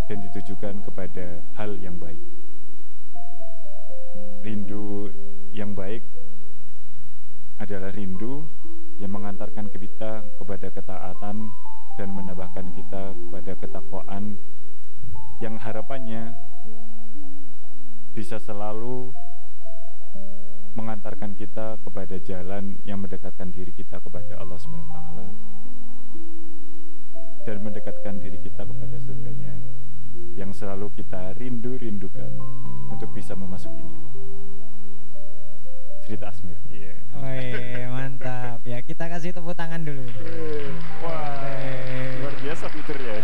dan 0.07 0.23
ditujukan 0.23 0.79
kepada 0.87 1.43
hal 1.59 1.75
yang 1.83 1.99
baik. 1.99 2.44
Rindu 4.45 5.09
yang 5.55 5.71
baik 5.71 6.03
adalah 7.55 7.89
rindu 7.95 8.45
yang 8.99 9.15
mengantarkan 9.15 9.71
kita 9.71 10.23
kepada 10.35 10.67
ketaatan 10.71 11.49
dan 11.95 12.07
menambahkan 12.11 12.67
kita 12.75 13.15
kepada 13.15 13.51
ketakwaan 13.55 14.35
yang 15.39 15.55
harapannya 15.55 16.35
bisa 18.15 18.39
selalu 18.39 19.11
mengantarkan 20.75 21.35
kita 21.39 21.79
kepada 21.83 22.19
jalan 22.19 22.79
yang 22.83 22.99
mendekatkan 22.99 23.51
diri 23.51 23.71
kita 23.71 23.99
kepada 24.03 24.35
Allah 24.39 24.59
taala 24.91 25.27
dan 27.47 27.57
mendekatkan 27.63 28.19
diri 28.19 28.39
kita 28.43 28.67
kepada 28.67 28.95
surganya 28.99 29.55
yang 30.33 30.51
selalu 30.51 30.91
kita 30.91 31.31
rindu-rindukan 31.33 32.31
untuk 32.87 33.09
bisa 33.11 33.33
memasukinya. 33.33 33.95
Cerita 36.01 36.29
Asmir. 36.29 36.59
Iya. 36.67 36.93
Woi, 37.15 37.49
mantap 37.87 38.59
ya 38.61 38.77
kita 38.79 39.07
kasih 39.07 39.31
tepuk 39.31 39.55
tangan 39.55 39.81
dulu 39.81 40.03
Wah, 40.99 41.39
luar 42.19 42.35
biasa 42.37 42.67
fiturnya. 42.67 43.23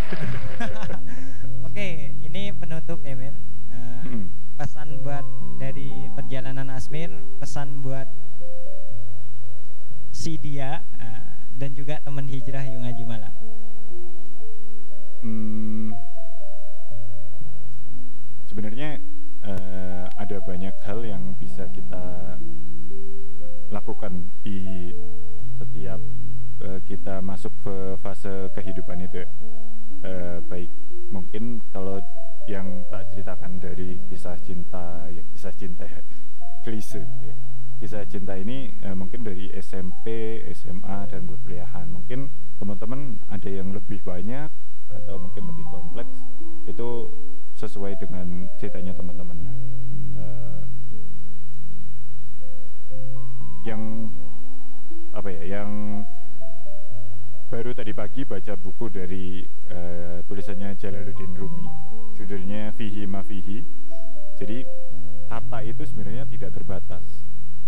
oke 1.67 1.88
ini 2.21 2.49
penutup 2.51 2.97
ya 3.01 3.13
men 3.13 3.36
Nah, 3.67 4.01
Mm. 4.01 4.25
pesan 4.56 4.89
buat 5.01 5.21
dari 5.58 5.91
perjalanan 6.12 6.71
Asmir 6.71 7.12
pesan 7.38 7.80
buat 7.80 8.08
si 10.10 10.36
dia 10.36 10.80
ah, 10.97 11.23
dan 11.54 11.71
juga 11.71 11.99
teman 11.99 12.25
hijrah 12.25 12.65
Yung 12.65 12.82
Haji 12.82 13.04
Malang 13.04 13.36
Hmm, 15.21 15.61
sebenarnya 18.52 19.00
eh, 19.48 20.06
ada 20.12 20.38
banyak 20.44 20.76
hal 20.84 21.00
yang 21.08 21.40
bisa 21.40 21.72
kita 21.72 22.36
lakukan 23.72 24.28
di 24.44 24.92
setiap 25.56 26.04
eh, 26.60 26.80
kita 26.84 27.24
masuk 27.24 27.56
ke 27.64 27.76
fase 28.04 28.52
kehidupan 28.52 29.08
itu 29.08 29.24
ya. 29.24 29.28
Eh, 30.04 30.38
baik 30.52 30.68
mungkin 31.16 31.64
kalau 31.72 32.04
yang 32.44 32.84
tak 32.92 33.08
ceritakan 33.16 33.64
dari 33.64 34.04
kisah 34.12 34.36
cinta 34.44 35.08
ya 35.08 35.24
kisah 35.32 35.54
cinta 35.56 35.88
ya 35.88 36.02
klise 36.68 37.08
ya. 37.24 37.36
kisah 37.80 38.04
cinta 38.04 38.36
ini 38.36 38.68
eh, 38.84 38.92
mungkin 38.92 39.24
dari 39.24 39.48
SMP 39.56 40.44
SMA 40.52 41.08
dan 41.08 41.24
perkuliahan 41.24 41.88
mungkin 41.88 42.28
teman-teman 42.60 43.24
ada 43.32 43.48
yang 43.48 43.72
lebih 43.72 44.04
banyak 44.04 44.52
atau 44.92 45.16
mungkin 45.24 45.48
lebih 45.48 45.66
kompleks 45.72 46.20
itu 46.68 47.08
sesuai 47.62 47.93
dengan 48.02 48.50
ceritanya 48.58 48.97
teman-teman. 48.97 49.38
Eh, 50.17 50.62
yang 53.69 54.10
apa 55.13 55.30
ya 55.30 55.62
yang 55.62 56.02
baru 57.54 57.78
tadi 57.78 57.93
pagi 57.93 58.26
baca 58.26 58.58
buku 58.58 58.89
dari 58.89 59.45
eh, 59.69 60.26
tulisannya 60.26 60.74
Jalaluddin 60.82 61.38
Rumi. 61.38 61.67
Judulnya 62.17 62.74
Fihi 62.74 63.06
Ma 63.06 63.21
Fihi. 63.21 63.62
Jadi 64.41 64.65
kata 65.30 65.62
itu 65.62 65.86
sebenarnya 65.86 66.26
tidak 66.26 66.58
terbatas 66.58 67.06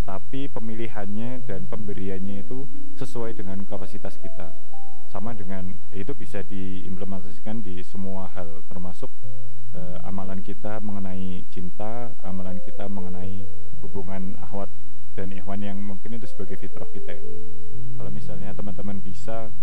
tapi 0.03 0.51
pemilihannya 0.51 1.47
dan 1.47 1.63
pemberiannya 1.63 2.43
itu 2.43 2.67
sesuai 2.99 3.39
dengan 3.39 3.63
kapasitas 3.63 4.19
kita 4.19 4.51
sama 5.13 5.37
dengan 5.37 5.77
itu 5.93 6.09
bisa 6.17 6.41
diimplementasikan 6.41 7.61
di 7.61 7.85
semua 7.85 8.25
hal 8.33 8.65
termasuk 8.65 9.13
eh, 9.77 10.01
amalan 10.09 10.41
kita 10.41 10.81
mengenai 10.81 11.45
cinta 11.53 12.09
amalan 12.25 12.57
kita 12.65 12.89
mengenai 12.89 13.45
hubungan 13.85 14.33
ahwat 14.41 14.73
dan 15.13 15.29
ikhwan 15.29 15.61
yang 15.61 15.77
mungkin 15.77 16.17
itu 16.17 16.25
sebagai 16.25 16.57
fitrah 16.57 16.89
kita 16.89 17.13
ya. 17.13 17.23
Kalau 18.01 18.09
misalnya 18.09 18.57
teman-teman 18.57 18.97
bisa 19.05 19.53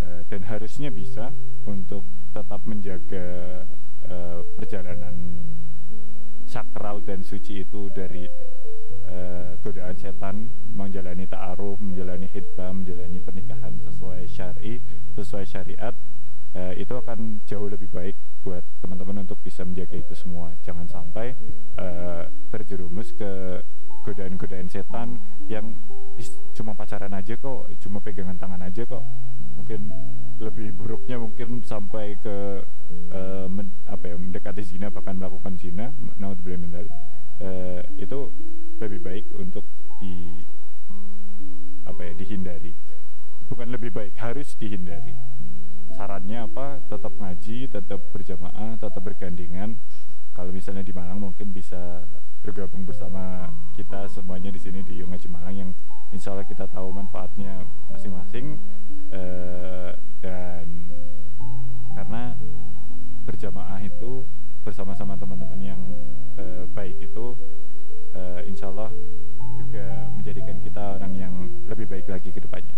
eh, 0.00 0.24
dan 0.32 0.48
harusnya 0.48 0.88
bisa 0.88 1.28
untuk 1.68 2.00
tetap 2.32 2.64
menjaga 2.64 3.60
eh, 4.08 4.40
perjalanan 4.56 5.12
sakral 6.50 6.98
dan 7.06 7.22
suci 7.22 7.62
itu 7.62 7.86
dari 7.94 8.26
eh, 9.06 9.50
godaan 9.62 9.94
setan, 9.94 10.50
menjalani 10.74 11.30
ta'aruf, 11.30 11.78
menjalani 11.78 12.26
hitbah, 12.26 12.74
menjalani 12.74 13.22
pernikahan 13.22 13.78
sesuai 13.86 14.26
syar'i, 14.26 14.82
sesuai 15.14 15.46
syariat, 15.46 15.94
eh, 16.58 16.82
itu 16.82 16.90
akan 16.98 17.46
jauh 17.46 17.70
lebih 17.70 17.86
baik 17.94 18.18
buat 18.42 18.66
teman-teman 18.82 19.22
untuk 19.22 19.38
bisa 19.46 19.62
menjaga 19.62 19.94
itu 19.94 20.14
semua. 20.18 20.50
Jangan 20.66 20.90
sampai 20.90 21.38
eh, 21.78 22.24
terjerumus 22.50 23.14
ke 23.14 23.62
godaan-godaan 24.02 24.68
setan 24.68 25.20
yang 25.48 25.76
"Is, 26.20 26.32
cuma 26.52 26.76
pacaran 26.76 27.12
aja 27.16 27.36
kok, 27.36 27.70
cuma 27.80 27.98
pegangan 28.00 28.36
tangan 28.36 28.60
aja 28.64 28.84
kok. 28.84 29.04
Mungkin 29.56 29.92
lebih 30.40 30.72
buruknya 30.72 31.20
mungkin 31.20 31.60
sampai 31.64 32.16
ke 32.20 32.64
eh, 33.12 33.46
men- 33.48 33.76
apa 33.84 34.04
ya 34.08 34.16
mendekati 34.16 34.64
zina 34.64 34.88
bahkan 34.88 35.16
melakukan 35.16 35.56
zina. 35.60 35.92
Naudzubillah 36.16 36.60
min 36.60 36.70
dzalik. 36.72 36.94
Eh, 37.40 37.82
itu 38.00 38.18
lebih 38.80 39.00
baik 39.00 39.24
untuk 39.36 39.64
di 40.00 40.44
apa 41.84 42.00
ya 42.04 42.12
dihindari. 42.16 42.72
Bukan 43.52 43.68
lebih 43.68 43.90
baik, 43.90 44.14
harus 44.16 44.54
dihindari. 44.56 45.12
Sarannya 45.92 46.46
apa? 46.46 46.80
Tetap 46.86 47.12
ngaji, 47.18 47.66
tetap 47.66 48.00
berjamaah, 48.14 48.78
tetap 48.78 49.02
bergandengan. 49.02 49.74
Kalau 50.32 50.54
misalnya 50.54 50.86
di 50.86 50.94
Malang 50.94 51.20
mungkin 51.20 51.50
bisa 51.50 52.06
bergabung 52.40 52.88
bersama 52.88 53.52
kita 53.76 54.08
semuanya 54.08 54.48
di 54.48 54.60
sini 54.60 54.80
di 54.80 55.00
Yung 55.00 55.12
Ngaji 55.12 55.28
Malang 55.28 55.56
yang 55.56 55.70
insya 56.08 56.32
Allah 56.32 56.48
kita 56.48 56.64
tahu 56.66 56.88
manfaatnya 56.92 57.64
masing-masing. 57.92 58.56
Eh, 59.10 59.90
dan 60.22 60.66
karena 61.96 62.36
berjamaah 63.26 63.80
itu 63.82 64.24
bersama-sama 64.62 65.16
teman-teman 65.18 65.60
yang 65.60 65.80
eh, 66.38 66.64
baik 66.72 66.96
itu 67.02 67.36
eh, 68.16 68.40
insya 68.48 68.72
Allah 68.72 68.92
juga 69.60 70.08
menjadikan 70.16 70.56
kita 70.64 70.96
orang 70.96 71.12
yang 71.12 71.34
lebih 71.68 71.86
baik 71.90 72.08
lagi 72.08 72.32
ke 72.32 72.40
depannya. 72.40 72.76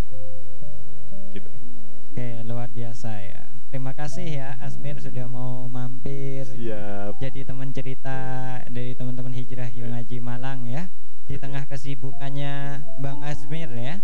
Gitu. 1.31 1.49
Oke, 2.13 2.29
luar 2.45 2.69
biasa 2.73 3.11
ya. 3.23 3.52
Terima 3.73 3.97
kasih 3.97 4.29
ya 4.37 4.61
Asmir 4.61 5.01
sudah 5.01 5.25
mau 5.33 5.65
mampir 5.65 6.45
siap 6.45 7.17
jadi 7.17 7.41
teman 7.49 7.73
cerita 7.73 8.61
dari 8.69 8.93
teman-teman 8.93 9.33
hijrah 9.33 9.73
yang 9.73 9.97
ngaji 9.97 10.21
Malang 10.21 10.69
ya. 10.69 10.93
Di 11.25 11.41
tengah 11.41 11.65
kesibukannya 11.65 12.85
Bang 13.01 13.25
Asmir 13.25 13.73
ya. 13.73 13.97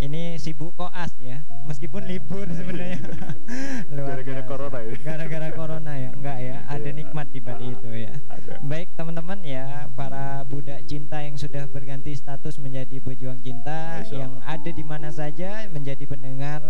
Ini 0.00 0.40
sibuk 0.40 0.72
koas 0.74 1.12
ya, 1.20 1.44
meskipun 1.62 2.08
libur 2.08 2.48
sebenarnya. 2.48 3.04
Luar 3.92 4.16
Gara-gara 4.16 4.40
biasa. 4.40 4.48
corona 4.48 4.78
ya? 4.80 4.92
Gara-gara 4.98 5.48
corona 5.52 5.92
ya, 5.94 6.10
enggak 6.10 6.38
ya. 6.40 6.56
Ada 6.64 6.88
Iya. 6.88 6.96
nikmat 6.96 7.26
di 7.28 7.40
balik 7.40 7.68
Ah, 7.68 7.74
itu 7.76 7.90
ya. 7.92 8.14
ada. 8.26 8.52
Baik 8.60 8.88
teman-teman 8.96 9.38
ya, 9.44 9.64
para 9.92 10.40
budak 10.42 10.80
cinta 10.84 11.20
yang 11.20 11.36
sudah 11.36 11.68
berganti 11.68 12.16
status 12.16 12.56
menjadi 12.56 12.96
pejuang 12.98 13.38
cinta 13.38 14.00
Masya 14.00 14.16
yang 14.16 14.32
Allah. 14.40 14.56
ada 14.56 14.70
di 14.72 14.80
mana 14.82 15.08
saja 15.12 15.68
menjadi 15.68 16.04
pendengar 16.04 16.64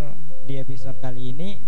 di 0.44 0.58
episode 0.58 0.98
kali 0.98 1.30
ini. 1.30 1.62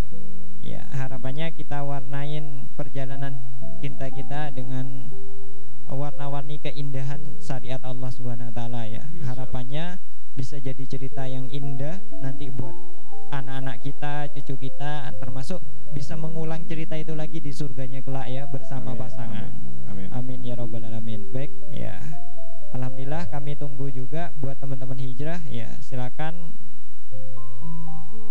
Ya, 0.59 0.83
harapannya 0.91 1.51
kita 1.53 1.79
warnain 1.81 2.67
perjalanan 2.75 3.39
cinta 3.79 4.07
kita 4.09 4.51
dengan 4.51 5.11
warna-warni 5.87 6.59
keindahan 6.59 7.39
syariat 7.39 7.79
Allah 7.83 8.11
Subhanahu 8.11 8.51
wa 8.51 8.55
taala 8.55 8.83
ya. 8.87 9.03
Harapannya 9.23 9.99
bisa 10.33 10.57
jadi 10.57 10.85
cerita 10.89 11.29
yang 11.29 11.49
indah 11.53 12.01
nanti 12.21 12.49
buat 12.49 12.73
anak-anak 13.33 13.77
kita, 13.81 14.29
cucu 14.37 14.69
kita 14.69 15.13
termasuk 15.17 15.61
bisa 15.93 16.17
mengulang 16.17 16.65
cerita 16.69 16.97
itu 16.97 17.13
lagi 17.13 17.41
di 17.41 17.53
surganya 17.53 18.01
kelak 18.01 18.29
ya 18.29 18.49
bersama 18.49 18.93
Amin, 18.97 19.01
pasangan. 19.01 19.49
amin, 19.89 20.09
amin. 20.09 20.09
Amin 20.13 20.39
ya 20.45 20.57
robbal 20.57 20.85
alamin. 20.85 21.29
Baik 21.33 21.53
ya. 21.73 22.01
Alhamdulillah 22.73 23.29
kami 23.29 23.53
tunggu 23.61 23.93
juga 23.93 24.33
buat 24.41 24.57
teman-teman 24.57 24.97
hijrah 24.97 25.41
ya 25.53 25.69
silakan 25.85 26.57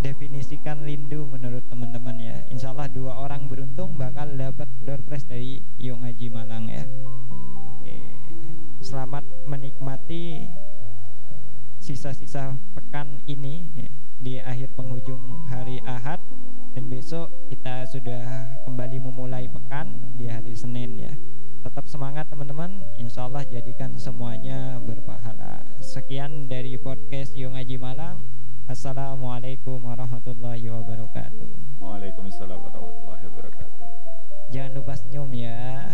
definisikan 0.02 0.82
rindu 0.82 1.30
menurut 1.30 1.62
teman-teman 1.70 2.18
ya. 2.18 2.38
Insya 2.50 2.74
Allah 2.74 2.90
dua 2.90 3.22
orang 3.22 3.46
beruntung 3.46 3.94
bakal 4.02 4.34
dapat 4.34 4.66
door 4.82 5.02
prize 5.06 5.30
dari 5.30 5.62
Yung 5.78 6.02
Haji 6.02 6.34
Malang 6.34 6.66
ya. 6.66 6.82
Oke. 7.78 7.98
Selamat 8.82 9.22
menikmati 9.46 10.50
sisa-sisa 11.92 12.56
pekan 12.72 13.20
ini 13.28 13.68
ya, 13.76 13.92
di 14.24 14.40
akhir 14.40 14.80
penghujung 14.80 15.44
hari 15.52 15.84
Ahad 15.84 16.24
dan 16.72 16.88
besok 16.88 17.28
kita 17.52 17.84
sudah 17.84 18.48
kembali 18.64 19.04
memulai 19.04 19.52
pekan 19.52 20.16
di 20.16 20.32
hari 20.32 20.56
Senin 20.56 20.96
ya. 20.96 21.12
Tetap 21.68 21.84
semangat 21.92 22.32
teman-teman, 22.32 22.80
insya 22.96 23.28
Allah 23.28 23.44
jadikan 23.44 23.92
semuanya 24.00 24.80
berpahala. 24.80 25.68
Sekian 25.84 26.48
dari 26.48 26.80
podcast 26.80 27.36
Yung 27.36 27.60
Haji 27.60 27.76
Malang. 27.76 28.24
Assalamualaikum 28.72 29.84
warahmatullahi 29.84 30.72
wabarakatuh. 30.72 31.84
Waalaikumsalam 31.84 32.56
warahmatullahi 32.56 33.24
wabarakatuh 33.28 33.86
Jangan 34.48 34.72
lupa 34.80 34.96
senyum 34.96 35.28
ya. 35.36 35.92